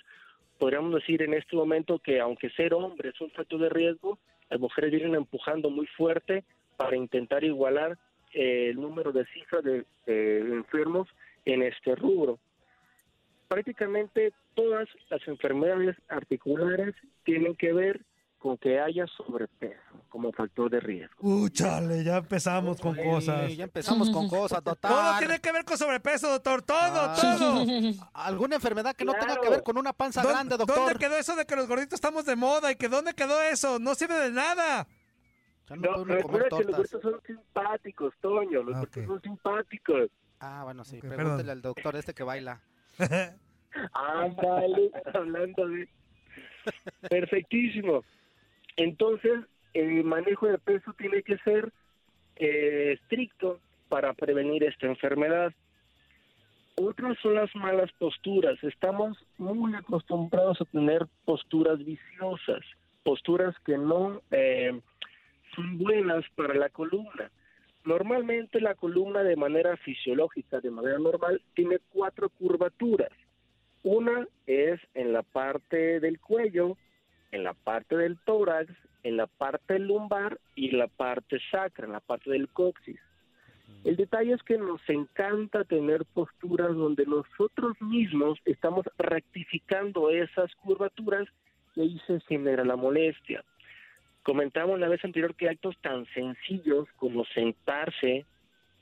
[0.57, 4.17] podríamos decir en este momento que aunque ser hombre es un factor de riesgo,
[4.49, 6.43] las mujeres vienen empujando muy fuerte
[6.77, 7.97] para intentar igualar
[8.33, 11.07] eh, el número de cifras de enfermos
[11.45, 12.39] en este rubro.
[13.47, 18.01] Prácticamente todas las enfermedades articulares tienen que ver
[18.43, 21.15] con que haya sobrepeso como factor de riesgo.
[21.21, 21.77] Uh, ya
[22.17, 23.55] empezamos con cosas.
[23.55, 24.91] Ya empezamos con cosas, doctor.
[24.91, 26.61] Todo tiene que ver con sobrepeso, doctor.
[26.61, 27.15] Todo, ah.
[27.19, 27.65] todo.
[28.13, 30.75] ¿Alguna enfermedad que no tenga que ver con una panza grande, doctor?
[30.75, 33.79] ¿Dónde quedó eso de que los gorditos estamos de moda y que dónde quedó eso?
[33.79, 34.87] No sirve de nada.
[35.75, 38.63] No, recuerda que los gorditos son simpáticos, Toño.
[38.63, 40.09] Los gorditos son simpáticos.
[40.39, 40.99] Ah, bueno, sí.
[40.99, 42.61] Pregúntele al doctor este que baila.
[43.93, 45.87] Ándale, hablando de...
[47.09, 48.03] Perfectísimo.
[48.75, 49.39] Entonces,
[49.73, 51.71] el manejo de peso tiene que ser
[52.35, 53.59] eh, estricto
[53.89, 55.53] para prevenir esta enfermedad.
[56.75, 58.61] Otras son las malas posturas.
[58.63, 62.61] Estamos muy acostumbrados a tener posturas viciosas,
[63.03, 64.79] posturas que no eh,
[65.55, 67.31] son buenas para la columna.
[67.85, 73.11] Normalmente la columna de manera fisiológica, de manera normal, tiene cuatro curvaturas.
[73.83, 76.77] Una es en la parte del cuello,
[77.31, 78.71] en la parte del tórax,
[79.03, 82.99] en la parte lumbar y la parte sacra, en la parte del coxis.
[83.83, 91.27] El detalle es que nos encanta tener posturas donde nosotros mismos estamos rectificando esas curvaturas
[91.75, 93.43] y ahí se genera la molestia.
[94.23, 98.25] Comentamos la vez anterior que actos tan sencillos como sentarse,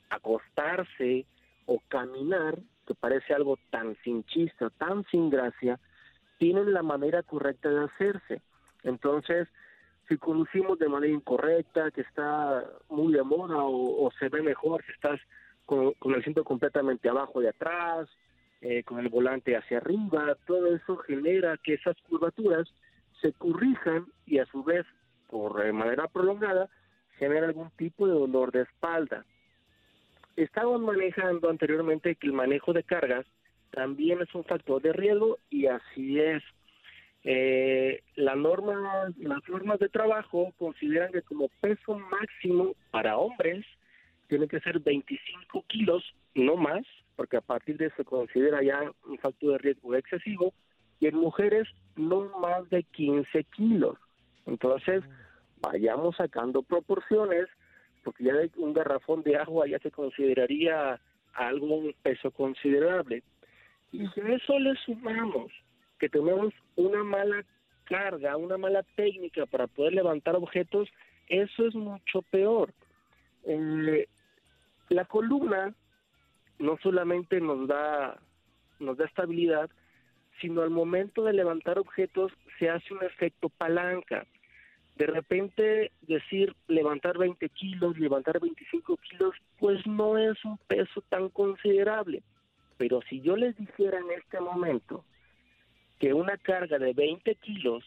[0.08, 1.26] acostarse
[1.66, 5.80] o caminar, que parece algo tan sin chiste, tan sin gracia,
[6.38, 8.40] tienen la manera correcta de hacerse.
[8.84, 9.48] Entonces,
[10.08, 14.92] si conducimos de manera incorrecta, que está muy de moda o, se ve mejor si
[14.92, 15.20] estás
[15.66, 18.08] con, el asiento completamente abajo de atrás,
[18.60, 22.68] eh, con el volante hacia arriba, todo eso genera que esas curvaturas
[23.20, 24.84] se corrijan y a su vez,
[25.32, 26.68] por manera prolongada,
[27.18, 29.24] genera algún tipo de dolor de espalda.
[30.36, 33.24] Estábamos manejando anteriormente que el manejo de cargas
[33.70, 36.42] también es un factor de riesgo y así es.
[37.24, 43.64] Eh, la norma, las normas de trabajo consideran que como peso máximo para hombres
[44.28, 46.84] tiene que ser 25 kilos, no más,
[47.16, 50.52] porque a partir de eso se considera ya un factor de riesgo excesivo,
[51.00, 51.66] y en mujeres
[51.96, 53.96] no más de 15 kilos.
[54.46, 55.02] Entonces,
[55.62, 57.46] vayamos sacando proporciones,
[58.04, 61.00] porque ya un garrafón de agua ya se consideraría
[61.34, 63.22] algún peso considerable.
[63.92, 65.52] Y si a eso le sumamos
[65.98, 67.44] que tenemos una mala
[67.84, 70.88] carga, una mala técnica para poder levantar objetos,
[71.28, 72.72] eso es mucho peor.
[73.44, 74.08] Eh,
[74.88, 75.74] la columna
[76.58, 78.18] no solamente nos da
[78.78, 79.70] nos da estabilidad,
[80.40, 84.26] sino al momento de levantar objetos se hace un efecto palanca.
[84.96, 91.28] De repente decir levantar 20 kilos, levantar 25 kilos, pues no es un peso tan
[91.30, 92.22] considerable.
[92.76, 95.04] Pero si yo les dijera en este momento
[95.98, 97.84] que una carga de 20 kilos,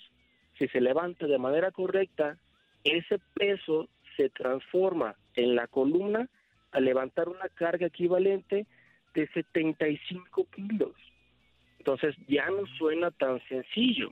[0.57, 2.37] si se levanta de manera correcta,
[2.83, 6.29] ese peso se transforma en la columna
[6.71, 8.65] a levantar una carga equivalente
[9.13, 10.93] de 75 kilos.
[11.79, 14.11] Entonces ya no suena tan sencillo.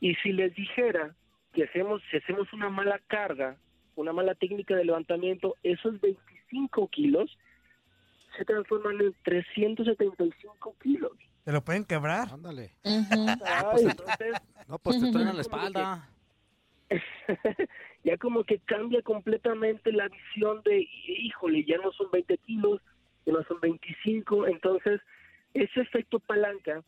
[0.00, 1.14] Y si les dijera
[1.58, 3.56] que hacemos, si hacemos una mala carga,
[3.96, 7.36] una mala técnica de levantamiento, esos 25 kilos
[8.36, 11.10] se transforman en 375 kilos.
[11.42, 12.28] ¿Te lo pueden quebrar?
[12.32, 12.76] Ándale.
[13.44, 13.86] Ah, pues,
[14.68, 16.08] no, pues te truenan la espalda.
[18.04, 22.80] ya como que cambia completamente la visión de, híjole, ya no son 20 kilos,
[23.26, 25.00] ya no son 25, entonces
[25.54, 26.84] ese efecto palanca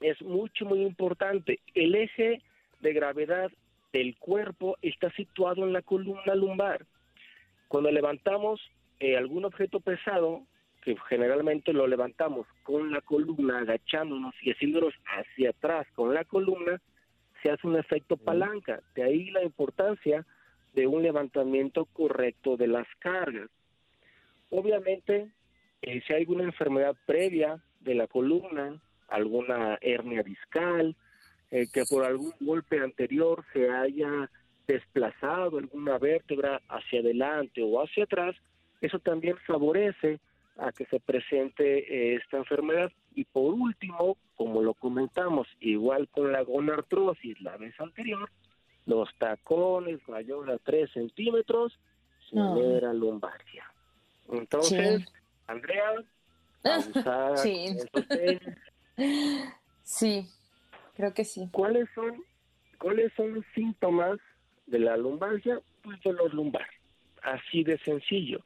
[0.00, 1.58] es mucho, muy importante.
[1.74, 2.40] El eje
[2.78, 3.50] de gravedad
[3.96, 6.84] del cuerpo está situado en la columna lumbar.
[7.66, 8.60] Cuando levantamos
[9.00, 10.42] eh, algún objeto pesado,
[10.82, 16.78] que generalmente lo levantamos con la columna agachándonos y haciéndonos hacia atrás con la columna,
[17.42, 18.82] se hace un efecto palanca.
[18.94, 20.26] De ahí la importancia
[20.74, 23.48] de un levantamiento correcto de las cargas.
[24.50, 25.30] Obviamente,
[25.80, 28.78] eh, si hay alguna enfermedad previa de la columna,
[29.08, 30.94] alguna hernia discal,
[31.50, 34.30] eh, que por algún golpe anterior se haya
[34.66, 38.34] desplazado alguna vértebra hacia adelante o hacia atrás,
[38.80, 40.20] eso también favorece
[40.58, 42.90] a que se presente eh, esta enfermedad.
[43.14, 48.30] Y por último, como lo comentamos, igual con la gonartrosis la vez anterior,
[48.86, 51.78] los tacones mayor a 3 centímetros
[52.30, 53.70] genera lumbalgia.
[54.30, 55.04] Entonces,
[55.46, 55.94] Andrea,
[56.64, 57.76] abusar Sí.
[59.82, 60.26] Sí,
[60.96, 61.48] creo que sí.
[61.52, 62.24] ¿Cuáles son,
[62.78, 64.18] ¿Cuáles son los síntomas
[64.66, 65.60] de la lumbalgia?
[65.82, 66.66] Pues dolor lumbar.
[67.22, 68.40] Así de sencillo.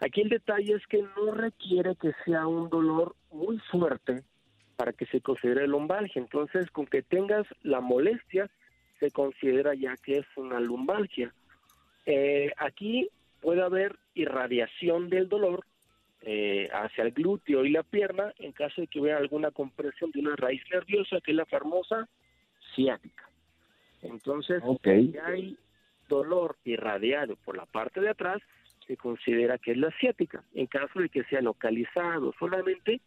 [0.00, 4.22] Aquí el detalle es que no requiere que sea un dolor muy fuerte
[4.76, 6.20] para que se considere lumbalgia.
[6.20, 8.50] Entonces, con que tengas la molestia,
[8.98, 11.32] se considera ya que es una lumbalgia.
[12.06, 13.08] Eh, aquí
[13.40, 15.64] puede haber irradiación del dolor
[16.24, 20.20] eh, hacia el glúteo y la pierna en caso de que hubiera alguna compresión de
[20.20, 22.08] una raíz nerviosa, que es la famosa
[22.74, 23.28] ciática.
[24.02, 25.56] Entonces, si hay
[26.08, 28.40] dolor irradiado por la parte de atrás,
[28.86, 30.44] se considera que es la ciática.
[30.54, 33.00] En caso de que sea localizado solamente,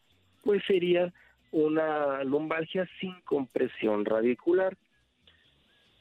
[0.44, 1.14] pues sería
[1.52, 4.76] una lumbalgia sin compresión radicular.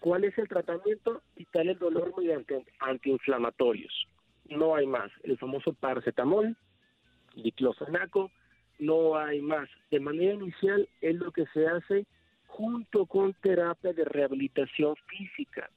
[0.00, 1.22] ¿Cuál es el tratamiento?
[1.36, 4.08] Quitar el dolor mediante antiinflamatorios.
[4.50, 5.10] No hay más.
[5.22, 6.56] El famoso paracetamol,
[7.34, 8.30] diclofenaco,
[8.78, 9.68] no hay más.
[9.90, 12.06] De manera inicial es lo que se hace
[12.46, 15.70] junto con terapia de rehabilitación física.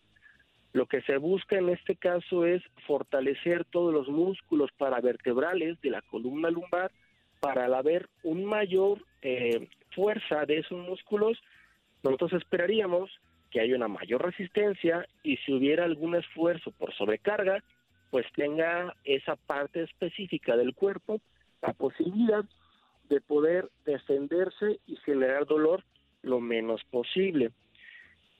[0.73, 6.01] Lo que se busca en este caso es fortalecer todos los músculos paravertebrales de la
[6.03, 6.91] columna lumbar
[7.39, 11.41] para haber un mayor eh, fuerza de esos músculos,
[12.03, 13.09] nosotros esperaríamos
[13.51, 17.63] que haya una mayor resistencia y si hubiera algún esfuerzo por sobrecarga,
[18.11, 21.19] pues tenga esa parte específica del cuerpo
[21.61, 22.45] la posibilidad
[23.09, 25.83] de poder defenderse y generar dolor
[26.21, 27.51] lo menos posible.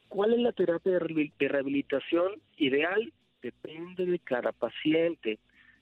[0.09, 3.13] ¿Cuál es la terapia de rehabil- de rehabilitación ideal?
[3.41, 5.39] Depende de cada paciente.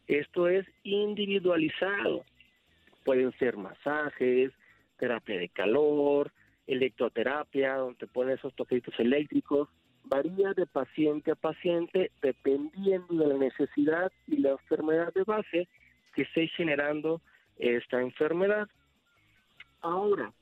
[0.08, 2.24] Esto es individualizado.
[3.04, 4.52] Pueden ser masajes,
[4.98, 6.32] terapia de calor,
[6.68, 9.70] electroterapia, donde ponen esos toquecitos eléctricos.
[10.04, 15.68] Varía de paciente a paciente dependiendo de la necesidad y la enfermedad de base
[16.16, 17.22] que esté generando
[17.58, 18.68] esta enfermedad.
[19.82, 20.34] Ahora,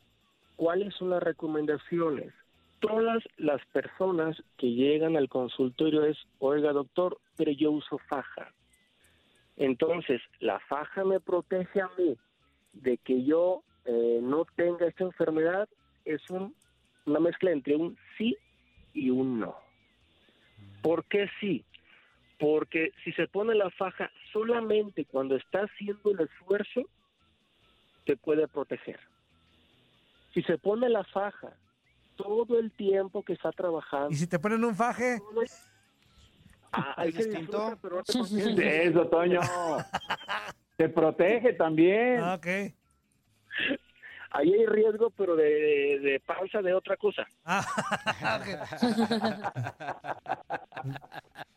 [0.56, 2.34] ¿cuáles son las recomendaciones?
[2.80, 8.54] Todas las personas que llegan al consultorio es, oiga doctor, pero yo uso faja.
[9.58, 12.18] Entonces, la faja me protege a mí
[12.74, 15.68] de que yo eh, no tenga esta enfermedad,
[16.06, 16.56] es un-
[17.06, 18.38] una mezcla entre un sí
[18.94, 19.56] y un no.
[20.82, 21.66] ¿Por qué sí?
[22.44, 26.82] Porque si se pone la faja solamente cuando está haciendo el esfuerzo,
[28.06, 29.00] te puede proteger.
[30.34, 31.54] Si se pone la faja
[32.18, 35.22] todo el tiempo que está trabajando, Y si te ponen un faje,
[36.74, 37.70] ah, ahí se distinto.
[37.70, 38.88] disfruta, pero no te protege.
[38.88, 39.40] Eso, Toño.
[40.76, 42.20] Te protege también.
[42.20, 42.74] ah, ok.
[44.34, 47.28] Ahí hay riesgo, pero de, de panza de otra cosa.
[47.46, 47.64] Ah,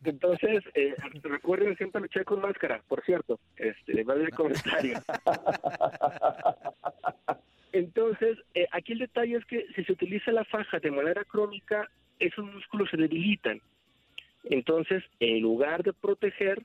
[0.05, 5.01] Entonces, eh, recuerden siempre luchar con máscara, por cierto, este, va el comentario.
[7.73, 11.91] Entonces, eh, aquí el detalle es que si se utiliza la faja de manera crónica,
[12.19, 13.63] esos músculos se debilitan.
[14.45, 16.63] Entonces, en lugar de proteger,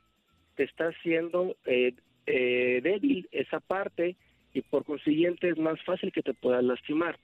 [0.56, 1.94] te está haciendo eh,
[2.26, 4.16] eh, débil esa parte
[4.54, 7.18] y por consiguiente es más fácil que te puedas lastimar.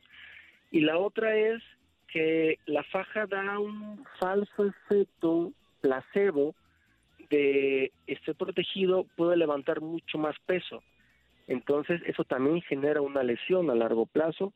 [0.71, 1.61] Y la otra es
[2.07, 5.51] que la faja da un falso efecto
[5.81, 6.55] placebo
[7.29, 10.81] de esté protegido, puede levantar mucho más peso.
[11.47, 14.53] Entonces, eso también genera una lesión a largo plazo.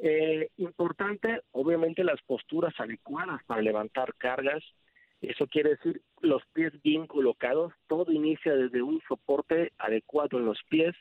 [0.00, 4.62] Eh, importante, obviamente, las posturas adecuadas para levantar cargas.
[5.20, 7.72] Eso quiere decir los pies bien colocados.
[7.88, 10.94] Todo inicia desde un soporte adecuado en los pies,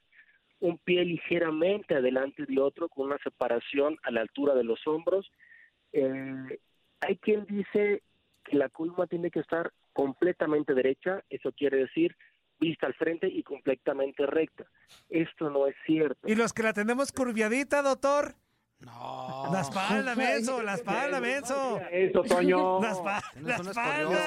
[0.59, 5.29] un pie ligeramente adelante de otro con una separación a la altura de los hombros.
[5.93, 6.59] Eh,
[7.01, 8.01] hay quien dice
[8.43, 12.15] que la columna tiene que estar completamente derecha, eso quiere decir
[12.59, 14.65] vista al frente y completamente recta.
[15.09, 16.27] Esto no es cierto.
[16.27, 18.33] y los que la tenemos curviadita, doctor.
[18.79, 19.49] No.
[19.51, 21.79] La espalda, menso, la espalda, menso.
[21.91, 22.79] Eso, Toño.
[22.81, 24.17] La, espa- ¿Tienes la una espalda.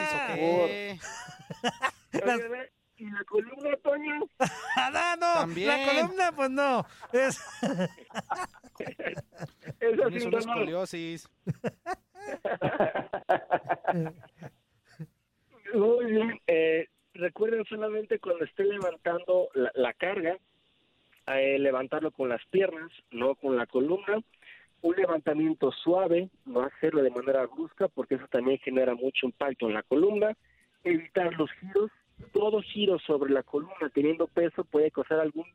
[3.01, 4.21] ¿Y la columna, Toño?
[4.77, 5.69] Ah, no, También.
[5.69, 6.85] la columna, pues no.
[7.13, 7.41] Es-
[9.81, 11.29] Eso sí, una escoliosis.
[15.75, 16.41] Muy bien.
[16.47, 20.37] Eh, recuerden solamente cuando esté levantando la, la carga,
[21.35, 24.21] eh, levantarlo con las piernas, no con la columna.
[24.83, 29.75] un levantamiento suave, no hacerlo de manera brusca porque eso también genera mucho impacto en
[29.75, 30.35] la columna,
[30.85, 31.91] evitar los giros,
[32.33, 35.47] todo giro sobre la columna teniendo peso puede causar algún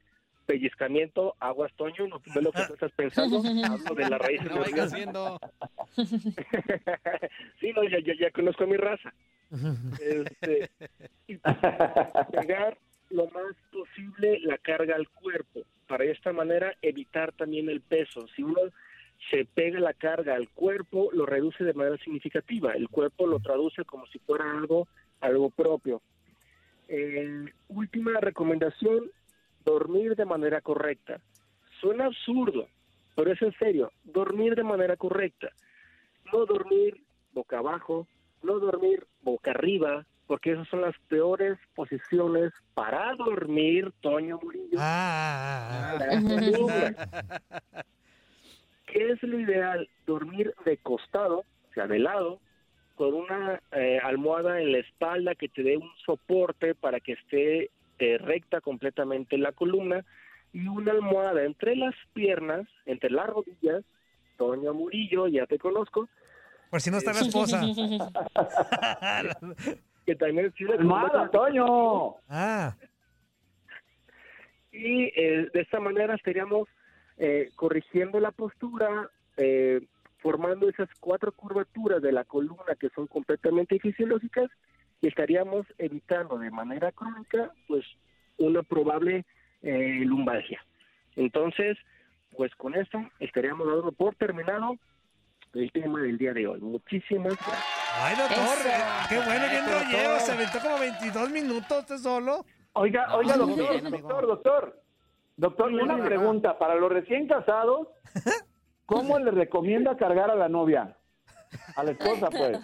[0.46, 4.60] pellizcamiento, aguas Toño, no es lo que tú estás pensando, hablo de la raíz No
[4.60, 5.40] vayas haciendo.
[7.60, 9.14] sí, no, ya, ya, ya conozco mi raza.
[10.00, 10.70] Este,
[11.28, 11.38] y
[12.32, 12.78] pegar
[13.10, 18.28] lo más posible la carga al cuerpo, para de esta manera evitar también el peso.
[18.36, 18.60] Si uno
[19.30, 22.74] se pega la carga al cuerpo, lo reduce de manera significativa.
[22.74, 24.88] El cuerpo lo traduce como si fuera algo,
[25.22, 26.02] algo propio.
[26.88, 29.12] Eh, última recomendación,
[29.64, 31.20] dormir de manera correcta.
[31.80, 32.68] Suena absurdo,
[33.16, 35.50] pero es en serio, dormir de manera correcta.
[36.32, 38.08] No dormir boca abajo,
[38.44, 44.78] no dormir boca arriba, porque esas son las peores posiciones para dormir, Toño Murillo.
[44.80, 46.96] Ah, para dormir.
[48.86, 49.90] ¿Qué es lo ideal?
[50.06, 52.40] Dormir de costado, o sea, de lado,
[52.96, 57.70] con una eh, almohada en la espalda que te dé un soporte para que esté
[58.00, 60.06] eh, recta completamente la columna
[60.54, 63.84] y una almohada entre las piernas, entre las rodillas,
[64.38, 66.08] Toño Murillo, ya te conozco.
[66.70, 67.62] Por si no está la esposa.
[70.06, 72.16] que también sirve ¡Almohada, Toño!
[72.30, 72.76] Ah.
[74.72, 76.68] Y eh, de esta manera estaríamos
[77.18, 79.82] eh, corrigiendo la postura, eh,
[80.26, 84.50] formando esas cuatro curvaturas de la columna que son completamente fisiológicas
[85.00, 87.86] y estaríamos evitando de manera crónica pues
[88.40, 89.24] una probable
[89.62, 90.60] eh, lumbalgia.
[91.16, 91.78] Entonces,
[92.36, 94.76] pues con esto estaríamos dando por terminado
[95.54, 96.60] el tema del día de hoy.
[96.60, 97.64] Muchísimas gracias.
[97.94, 99.10] Ay, doctor, Eso.
[99.10, 100.10] qué bueno, Eso, rollero.
[100.10, 100.20] doctor.
[100.22, 102.46] Se aventó como 22 minutos usted solo.
[102.74, 104.82] Oiga, oiga, No, doctor, bien, doctor, doctor.
[105.38, 106.58] Doctor, una pregunta.
[106.58, 107.90] Para los recién casados,
[108.86, 110.96] ¿cómo le recomienda cargar a la novia?
[111.76, 112.60] A la esposa, pues.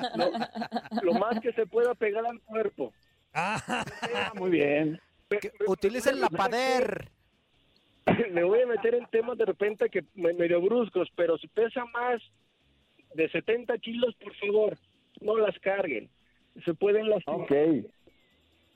[1.03, 2.93] Lo más que se pueda pegar al cuerpo.
[3.33, 3.61] Ah,
[4.13, 4.99] Ah, muy bien.
[5.67, 7.07] Utilicen la pader.
[8.31, 11.85] me voy a meter en temas de repente que me- medio bruscos, pero si pesa
[11.85, 12.21] más
[13.13, 14.77] de 70 kilos, por favor,
[15.21, 16.09] no las carguen.
[16.65, 17.41] Se pueden lastimar.
[17.41, 17.51] Ok.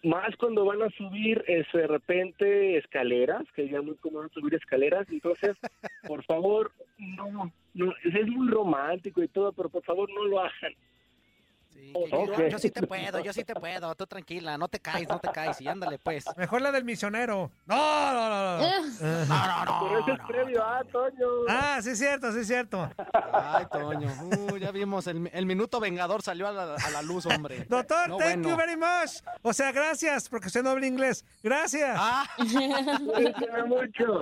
[0.06, 5.08] Más cuando van a subir es, de repente escaleras, que ya muy común subir escaleras,
[5.10, 5.58] entonces,
[6.08, 10.74] por favor, no, no, es muy romántico y todo, pero por favor no lo hagan.
[11.76, 12.10] Sí, Ok.
[12.38, 13.94] yo, yo sí te puedo, yo sí te puedo.
[13.96, 15.60] Tú tranquila, no te caes, no te caes.
[15.60, 16.24] Y ándale, pues.
[16.38, 17.52] mejor la del misionero.
[17.66, 19.26] No, no, no, no.
[19.26, 19.80] No, no, no.
[19.90, 20.28] Pero eso es no.
[20.28, 21.28] previo a Toño.
[21.50, 22.90] Ah, sí es cierto, sí es cierto.
[23.34, 24.08] Ay, Toño.
[24.24, 27.66] Uh, ya vimos, el, el minuto vengador salió a la, a la luz, hombre.
[27.70, 28.50] Doctor, No, thank bueno.
[28.50, 29.22] you very much.
[29.42, 31.26] O sea, gracias, porque usted no habla inglés.
[31.44, 31.98] Gracias.
[32.00, 32.26] Ah,
[33.68, 34.22] mucho.